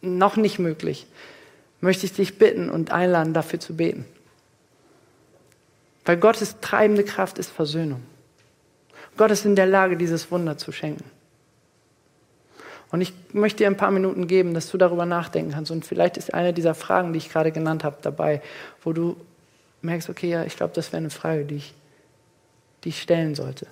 noch 0.02 0.36
nicht 0.36 0.58
möglich, 0.58 1.06
möchte 1.80 2.04
ich 2.04 2.12
dich 2.12 2.38
bitten 2.38 2.68
und 2.68 2.90
einladen, 2.90 3.32
dafür 3.32 3.58
zu 3.58 3.74
beten. 3.74 4.04
Weil 6.06 6.16
Gottes 6.16 6.60
treibende 6.60 7.04
Kraft 7.04 7.36
ist 7.38 7.50
Versöhnung. 7.50 8.02
Gott 9.16 9.30
ist 9.30 9.44
in 9.44 9.56
der 9.56 9.66
Lage, 9.66 9.96
dieses 9.96 10.30
Wunder 10.30 10.56
zu 10.56 10.72
schenken. 10.72 11.04
Und 12.92 13.00
ich 13.00 13.12
möchte 13.32 13.58
dir 13.58 13.66
ein 13.66 13.76
paar 13.76 13.90
Minuten 13.90 14.28
geben, 14.28 14.54
dass 14.54 14.70
du 14.70 14.78
darüber 14.78 15.04
nachdenken 15.04 15.52
kannst. 15.52 15.72
Und 15.72 15.84
vielleicht 15.84 16.16
ist 16.16 16.32
eine 16.32 16.52
dieser 16.52 16.74
Fragen, 16.74 17.12
die 17.12 17.18
ich 17.18 17.30
gerade 17.30 17.50
genannt 17.50 17.82
habe, 17.82 17.96
dabei, 18.00 18.40
wo 18.82 18.92
du 18.92 19.16
merkst, 19.82 20.08
okay, 20.08 20.30
ja, 20.30 20.44
ich 20.44 20.56
glaube, 20.56 20.72
das 20.74 20.92
wäre 20.92 20.98
eine 20.98 21.10
Frage, 21.10 21.44
die 21.44 21.56
ich, 21.56 21.74
die 22.84 22.90
ich 22.90 23.02
stellen 23.02 23.34
sollte. 23.34 23.66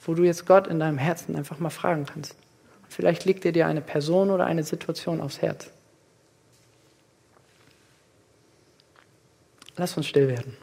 Wo 0.00 0.14
du 0.14 0.22
jetzt 0.22 0.46
Gott 0.46 0.66
in 0.66 0.80
deinem 0.80 0.98
Herzen 0.98 1.36
einfach 1.36 1.58
mal 1.58 1.70
fragen 1.70 2.06
kannst. 2.06 2.34
Vielleicht 2.88 3.26
liegt 3.26 3.44
dir 3.44 3.52
dir 3.52 3.66
eine 3.66 3.82
Person 3.82 4.30
oder 4.30 4.46
eine 4.46 4.62
Situation 4.62 5.20
aufs 5.20 5.42
Herz. 5.42 5.70
Lass 9.76 9.96
uns 9.96 10.06
still 10.06 10.28
werden. 10.28 10.56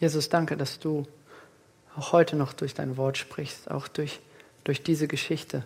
Jesus, 0.00 0.28
danke, 0.28 0.56
dass 0.56 0.78
du 0.78 1.06
auch 1.96 2.12
heute 2.12 2.36
noch 2.36 2.52
durch 2.52 2.74
dein 2.74 2.96
Wort 2.96 3.18
sprichst, 3.18 3.70
auch 3.70 3.88
durch, 3.88 4.20
durch 4.62 4.82
diese 4.82 5.08
Geschichte. 5.08 5.64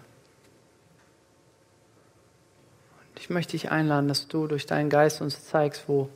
Und 3.01 3.21
ich 3.21 3.29
möchte 3.29 3.53
dich 3.53 3.71
einladen, 3.71 4.09
dass 4.09 4.29
du 4.29 4.47
durch 4.47 4.65
deinen 4.65 4.89
Geist 4.89 5.21
uns 5.21 5.47
zeigst, 5.47 5.85
wo 5.87 6.09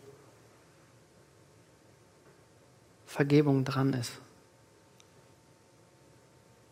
Vergebung 3.06 3.64
dran 3.64 3.92
ist. 3.92 4.12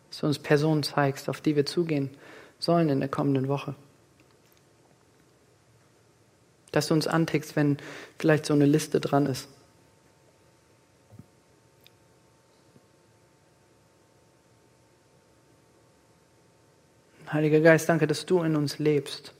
Dass 0.09 0.19
du 0.19 0.27
uns 0.27 0.39
Personen 0.39 0.81
zeigst, 0.81 1.29
auf 1.29 1.41
die 1.41 1.55
wir 1.55 1.65
zugehen 1.65 2.09
sollen 2.57 2.89
in 2.89 2.99
der 2.99 3.09
kommenden 3.09 3.47
Woche. 3.47 3.75
Dass 6.71 6.87
du 6.87 6.95
uns 6.95 7.07
antickst, 7.07 7.55
wenn 7.55 7.77
vielleicht 8.17 8.45
so 8.47 8.53
eine 8.53 8.65
Liste 8.65 8.99
dran 8.99 9.27
ist. 9.27 9.47
Heiliger 17.35 17.59
Geist, 17.59 17.89
danke, 17.89 18.07
dass 18.07 18.25
du 18.25 18.43
in 18.43 18.55
uns 18.55 18.79
lebst 18.79 19.33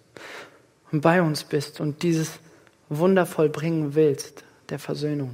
und 0.92 1.00
bei 1.00 1.22
uns 1.22 1.46
bist 1.46 1.80
und 1.80 2.04
dieses 2.04 2.40
Wunder 2.90 3.26
vollbringen 3.26 3.96
willst, 3.96 4.44
der 4.68 4.80
Versöhnung. 4.80 5.34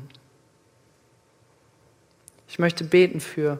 Ich 2.47 2.59
möchte 2.59 2.83
beten 2.83 3.19
für 3.19 3.59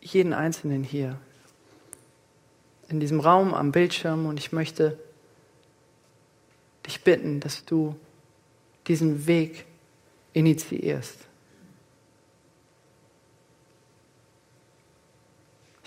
jeden 0.00 0.32
Einzelnen 0.32 0.84
hier 0.84 1.18
in 2.88 2.98
diesem 2.98 3.20
Raum 3.20 3.52
am 3.52 3.72
Bildschirm 3.72 4.24
und 4.24 4.38
ich 4.38 4.52
möchte 4.52 4.98
dich 6.86 7.04
bitten, 7.04 7.40
dass 7.40 7.66
du 7.66 7.94
diesen 8.86 9.26
Weg 9.26 9.66
initiierst. 10.32 11.27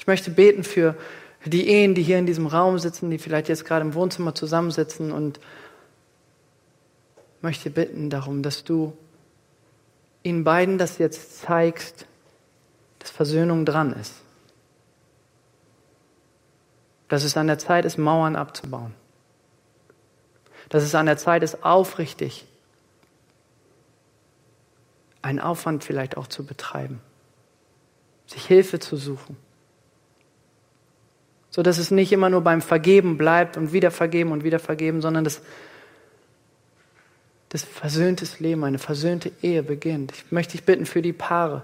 Ich 0.01 0.07
möchte 0.07 0.31
beten 0.31 0.63
für 0.63 0.95
die 1.45 1.67
Ehen, 1.67 1.93
die 1.93 2.01
hier 2.01 2.17
in 2.17 2.25
diesem 2.25 2.47
Raum 2.47 2.79
sitzen, 2.79 3.11
die 3.11 3.19
vielleicht 3.19 3.49
jetzt 3.49 3.65
gerade 3.65 3.85
im 3.85 3.93
Wohnzimmer 3.93 4.33
zusammensitzen 4.33 5.11
und 5.11 5.39
möchte 7.41 7.69
bitten 7.69 8.09
darum, 8.09 8.41
dass 8.41 8.63
du 8.63 8.97
ihnen 10.23 10.43
beiden 10.43 10.79
das 10.79 10.97
jetzt 10.97 11.41
zeigst, 11.41 12.07
dass 12.97 13.11
Versöhnung 13.11 13.63
dran 13.63 13.93
ist. 13.93 14.15
Dass 17.07 17.23
es 17.23 17.37
an 17.37 17.45
der 17.45 17.59
Zeit 17.59 17.85
ist, 17.85 17.99
Mauern 17.99 18.35
abzubauen. 18.35 18.95
Dass 20.69 20.81
es 20.81 20.95
an 20.95 21.05
der 21.05 21.17
Zeit 21.17 21.43
ist, 21.43 21.63
aufrichtig 21.63 22.47
einen 25.21 25.39
Aufwand 25.39 25.83
vielleicht 25.83 26.17
auch 26.17 26.25
zu 26.25 26.43
betreiben, 26.43 27.01
sich 28.25 28.47
Hilfe 28.47 28.79
zu 28.79 28.97
suchen 28.97 29.37
so 31.51 31.61
dass 31.61 31.77
es 31.77 31.91
nicht 31.91 32.11
immer 32.13 32.29
nur 32.29 32.41
beim 32.41 32.61
Vergeben 32.61 33.17
bleibt 33.17 33.57
und 33.57 33.73
wieder 33.73 33.91
vergeben 33.91 34.31
und 34.31 34.43
wieder 34.43 34.59
vergeben, 34.59 35.01
sondern 35.01 35.25
dass 35.25 35.41
das 37.49 37.63
versöhntes 37.63 38.39
Leben, 38.39 38.63
eine 38.63 38.79
versöhnte 38.79 39.29
Ehe 39.41 39.61
beginnt. 39.61 40.13
Ich 40.13 40.31
möchte 40.31 40.53
dich 40.53 40.63
bitten 40.63 40.85
für 40.85 41.01
die 41.01 41.11
Paare, 41.11 41.63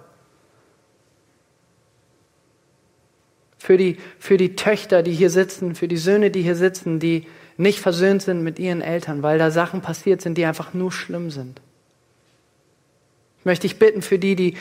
für 3.57 3.77
die, 3.77 3.97
für 4.19 4.35
die 4.35 4.57
Töchter, 4.57 5.01
die 5.01 5.13
hier 5.13 5.29
sitzen, 5.29 5.73
für 5.73 5.87
die 5.87 5.97
Söhne, 5.97 6.29
die 6.29 6.41
hier 6.41 6.57
sitzen, 6.57 6.99
die 6.99 7.25
nicht 7.55 7.79
versöhnt 7.79 8.21
sind 8.21 8.43
mit 8.43 8.59
ihren 8.59 8.81
Eltern, 8.81 9.23
weil 9.23 9.39
da 9.39 9.49
Sachen 9.49 9.81
passiert 9.81 10.21
sind, 10.21 10.37
die 10.37 10.45
einfach 10.45 10.73
nur 10.73 10.91
schlimm 10.91 11.31
sind. 11.31 11.61
Ich 13.39 13.45
möchte 13.45 13.65
dich 13.65 13.79
bitten 13.79 14.01
für 14.01 14.19
die, 14.19 14.35
die 14.35 14.57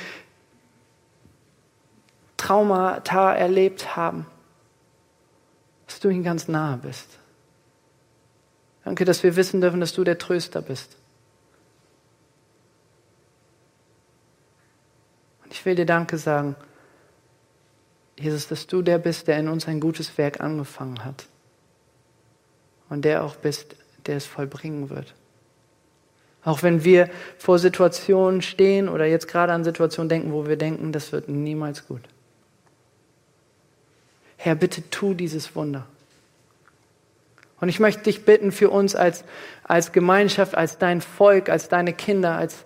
Traumata 2.37 3.35
erlebt 3.35 3.97
haben 3.97 4.27
dass 5.87 6.01
du 6.01 6.09
ihm 6.09 6.23
ganz 6.23 6.49
nahe 6.49 6.79
bist. 6.79 7.07
Danke, 8.85 9.05
dass 9.05 9.23
wir 9.23 9.37
wissen 9.37 9.61
dürfen, 9.61 9.81
dass 9.81 9.93
du 9.93 10.05
der 10.05 10.19
Tröster 10.19 10.63
bist. 10.63 10.97
Und 15.45 15.53
ich 15.53 15.65
will 15.65 15.75
dir 15.75 15.87
Danke 15.87 16.19
sagen, 16.19 16.57
Jesus, 18.19 18.49
dass 18.49 18.67
du 18.67 18.83
der 18.83 18.99
bist, 18.99 19.29
der 19.29 19.39
in 19.39 19.49
uns 19.49 19.69
ein 19.69 19.81
gutes 19.81 20.17
Werk 20.19 20.41
angefangen 20.41 21.05
hat. 21.05 21.27
Und 22.89 23.05
der 23.05 23.25
auch 23.25 23.37
bist, 23.37 23.77
der 24.07 24.17
es 24.17 24.27
vollbringen 24.27 24.91
wird. 24.91 25.15
Auch 26.45 26.63
wenn 26.63 26.85
wir 26.85 27.11
vor 27.39 27.59
Situationen 27.59 28.41
stehen 28.41 28.89
oder 28.89 29.05
jetzt 29.05 29.27
gerade 29.27 29.53
an 29.53 29.65
Situationen 29.65 30.09
denken, 30.09 30.33
wo 30.33 30.47
wir 30.47 30.57
denken, 30.57 30.93
das 30.93 31.11
wird 31.11 31.29
niemals 31.29 31.89
gut. 31.89 32.03
Herr, 34.37 34.55
bitte 34.55 34.89
tu 34.91 35.15
dieses 35.15 35.55
Wunder. 35.57 35.87
Und 37.61 37.69
ich 37.69 37.81
möchte 37.81 38.03
dich 38.03 38.25
bitten 38.25 38.53
für 38.53 38.71
uns 38.71 38.95
als, 38.95 39.25
als 39.65 39.93
Gemeinschaft, 39.93 40.55
als 40.55 40.79
dein 40.79 41.01
Volk, 41.01 41.49
als 41.49 41.69
deine 41.69 41.93
Kinder, 41.93 42.37
als 42.37 42.65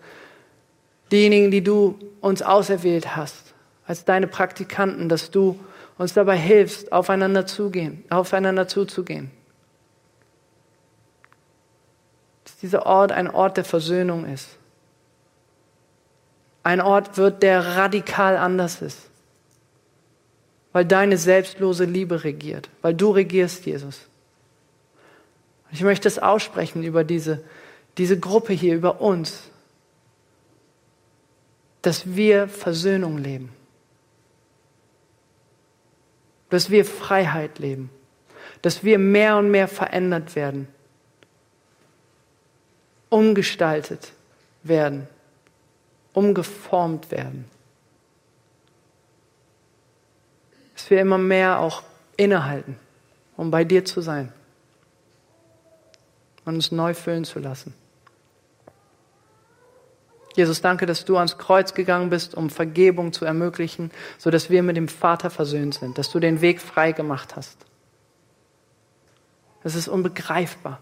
diejenigen, 1.13 1.51
die 1.51 1.63
du 1.63 1.99
uns 2.21 2.43
auserwählt 2.43 3.17
hast, 3.17 3.55
als 3.87 4.05
deine 4.05 4.27
Praktikanten, 4.27 5.09
dass 5.09 5.31
du 5.31 5.59
uns 5.97 6.15
dabei 6.15 6.37
hilfst, 6.37 6.93
aufeinander 6.93 7.47
zugehen, 7.47 8.05
aufeinander 8.11 8.67
zuzugehen. 8.67 9.31
Dass 12.45 12.57
dieser 12.57 12.87
Ort 12.87 13.13
ein 13.13 13.29
Ort 13.29 13.59
der 13.59 13.65
Versöhnung 13.65 14.25
ist. 14.25 14.49
Ein 16.63 16.81
Ort 16.81 17.17
wird, 17.17 17.43
der 17.43 17.77
radikal 17.77 18.37
anders 18.37 18.83
ist. 18.83 19.10
Weil 20.73 20.85
deine 20.85 21.19
selbstlose 21.19 21.85
Liebe 21.85 22.23
regiert, 22.25 22.69
weil 22.83 22.95
du 22.95 23.11
regierst, 23.11 23.67
Jesus. 23.67 24.01
Ich 25.73 25.83
möchte 25.83 26.09
es 26.09 26.19
aussprechen 26.19 26.83
über 26.83 27.05
diese, 27.05 27.43
diese 27.99 28.19
Gruppe 28.19 28.53
hier, 28.53 28.75
über 28.75 29.01
uns, 29.01 29.51
dass 31.83 32.15
wir 32.15 32.49
Versöhnung 32.49 33.19
leben, 33.19 33.51
dass 36.51 36.71
wir 36.71 36.85
Freiheit 36.85 37.59
leben, 37.59 37.91
dass 38.63 38.85
wir 38.85 38.99
mehr 38.99 39.37
und 39.39 39.51
mehr 39.51 39.69
verändert 39.69 40.37
werden, 40.37 40.69
umgestaltet 43.09 44.13
werden, 44.63 45.09
umgeformt 46.13 47.11
werden. 47.11 47.47
Wir 50.91 51.01
immer 51.01 51.19
mehr 51.19 51.61
auch 51.61 51.85
innehalten, 52.17 52.77
um 53.37 53.53
bei 53.53 53.63
dir 53.63 53.85
zu 53.85 54.01
sein 54.01 54.33
und 56.45 56.57
uns 56.57 56.73
neu 56.73 56.95
füllen 56.95 57.25
zu 57.25 57.39
lassen. 57.39 57.75
Jesus, 60.35 60.61
danke, 60.61 60.87
dass 60.87 61.05
du 61.05 61.17
ans 61.17 61.39
Kreuz 61.39 61.75
gegangen 61.75 62.11
bist, 62.11 62.35
um 62.35 62.51
Vergebung 62.51 63.13
zu 63.13 63.25
ermöglichen, 63.25 63.93
sodass 64.19 64.51
wir 64.51 64.65
mit 64.65 64.77
dem 64.77 64.89
Vater 64.89 65.31
versöhnt 65.31 65.75
sind, 65.75 65.97
dass 65.97 66.11
du 66.11 66.19
den 66.19 66.41
Weg 66.41 66.61
frei 66.61 66.91
gemacht 66.91 67.37
hast. 67.37 67.59
Das 69.63 69.77
ist 69.77 69.87
unbegreifbar. 69.87 70.81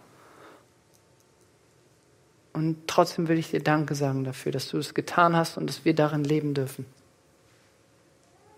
Und 2.54 2.88
trotzdem 2.88 3.28
will 3.28 3.38
ich 3.38 3.50
dir 3.50 3.62
Danke 3.62 3.94
sagen 3.94 4.24
dafür, 4.24 4.52
dass 4.52 4.68
du 4.68 4.78
es 4.78 4.94
getan 4.94 5.36
hast 5.36 5.58
und 5.58 5.68
dass 5.68 5.84
wir 5.84 5.94
darin 5.94 6.24
leben 6.24 6.54
dürfen. 6.54 6.86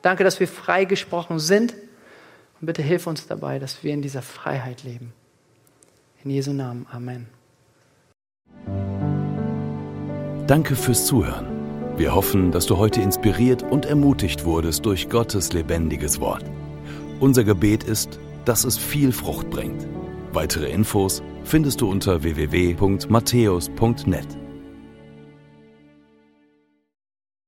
Danke, 0.03 0.24
dass 0.24 0.40
wir 0.40 0.48
frei 0.48 0.84
gesprochen 0.84 1.38
sind. 1.38 1.74
Und 2.61 2.66
bitte 2.66 2.82
hilf 2.82 3.07
uns 3.07 3.26
dabei, 3.26 3.59
dass 3.59 3.82
wir 3.82 3.92
in 3.92 4.03
dieser 4.03 4.22
Freiheit 4.22 4.82
leben. 4.82 5.12
In 6.24 6.30
Jesu 6.30 6.53
Namen. 6.53 6.86
Amen. 6.90 7.26
Danke 10.46 10.76
fürs 10.76 11.07
Zuhören. 11.07 11.46
Wir 11.96 12.14
hoffen, 12.14 12.51
dass 12.51 12.66
du 12.66 12.78
heute 12.78 13.01
inspiriert 13.01 13.62
und 13.62 13.86
ermutigt 13.86 14.44
wurdest 14.44 14.86
durch 14.86 15.09
Gottes 15.09 15.53
lebendiges 15.53 16.20
Wort. 16.20 16.44
Unser 17.20 17.44
Gebet 17.44 17.84
ist, 17.84 18.18
dass 18.46 18.64
es 18.64 18.78
viel 18.78 19.12
Frucht 19.12 19.51
bringt. 19.51 19.86
Weitere 20.32 20.70
Infos 20.70 21.22
findest 21.44 21.82
du 21.82 21.90
unter 21.90 22.22
www.matthäus.net. 22.22 24.39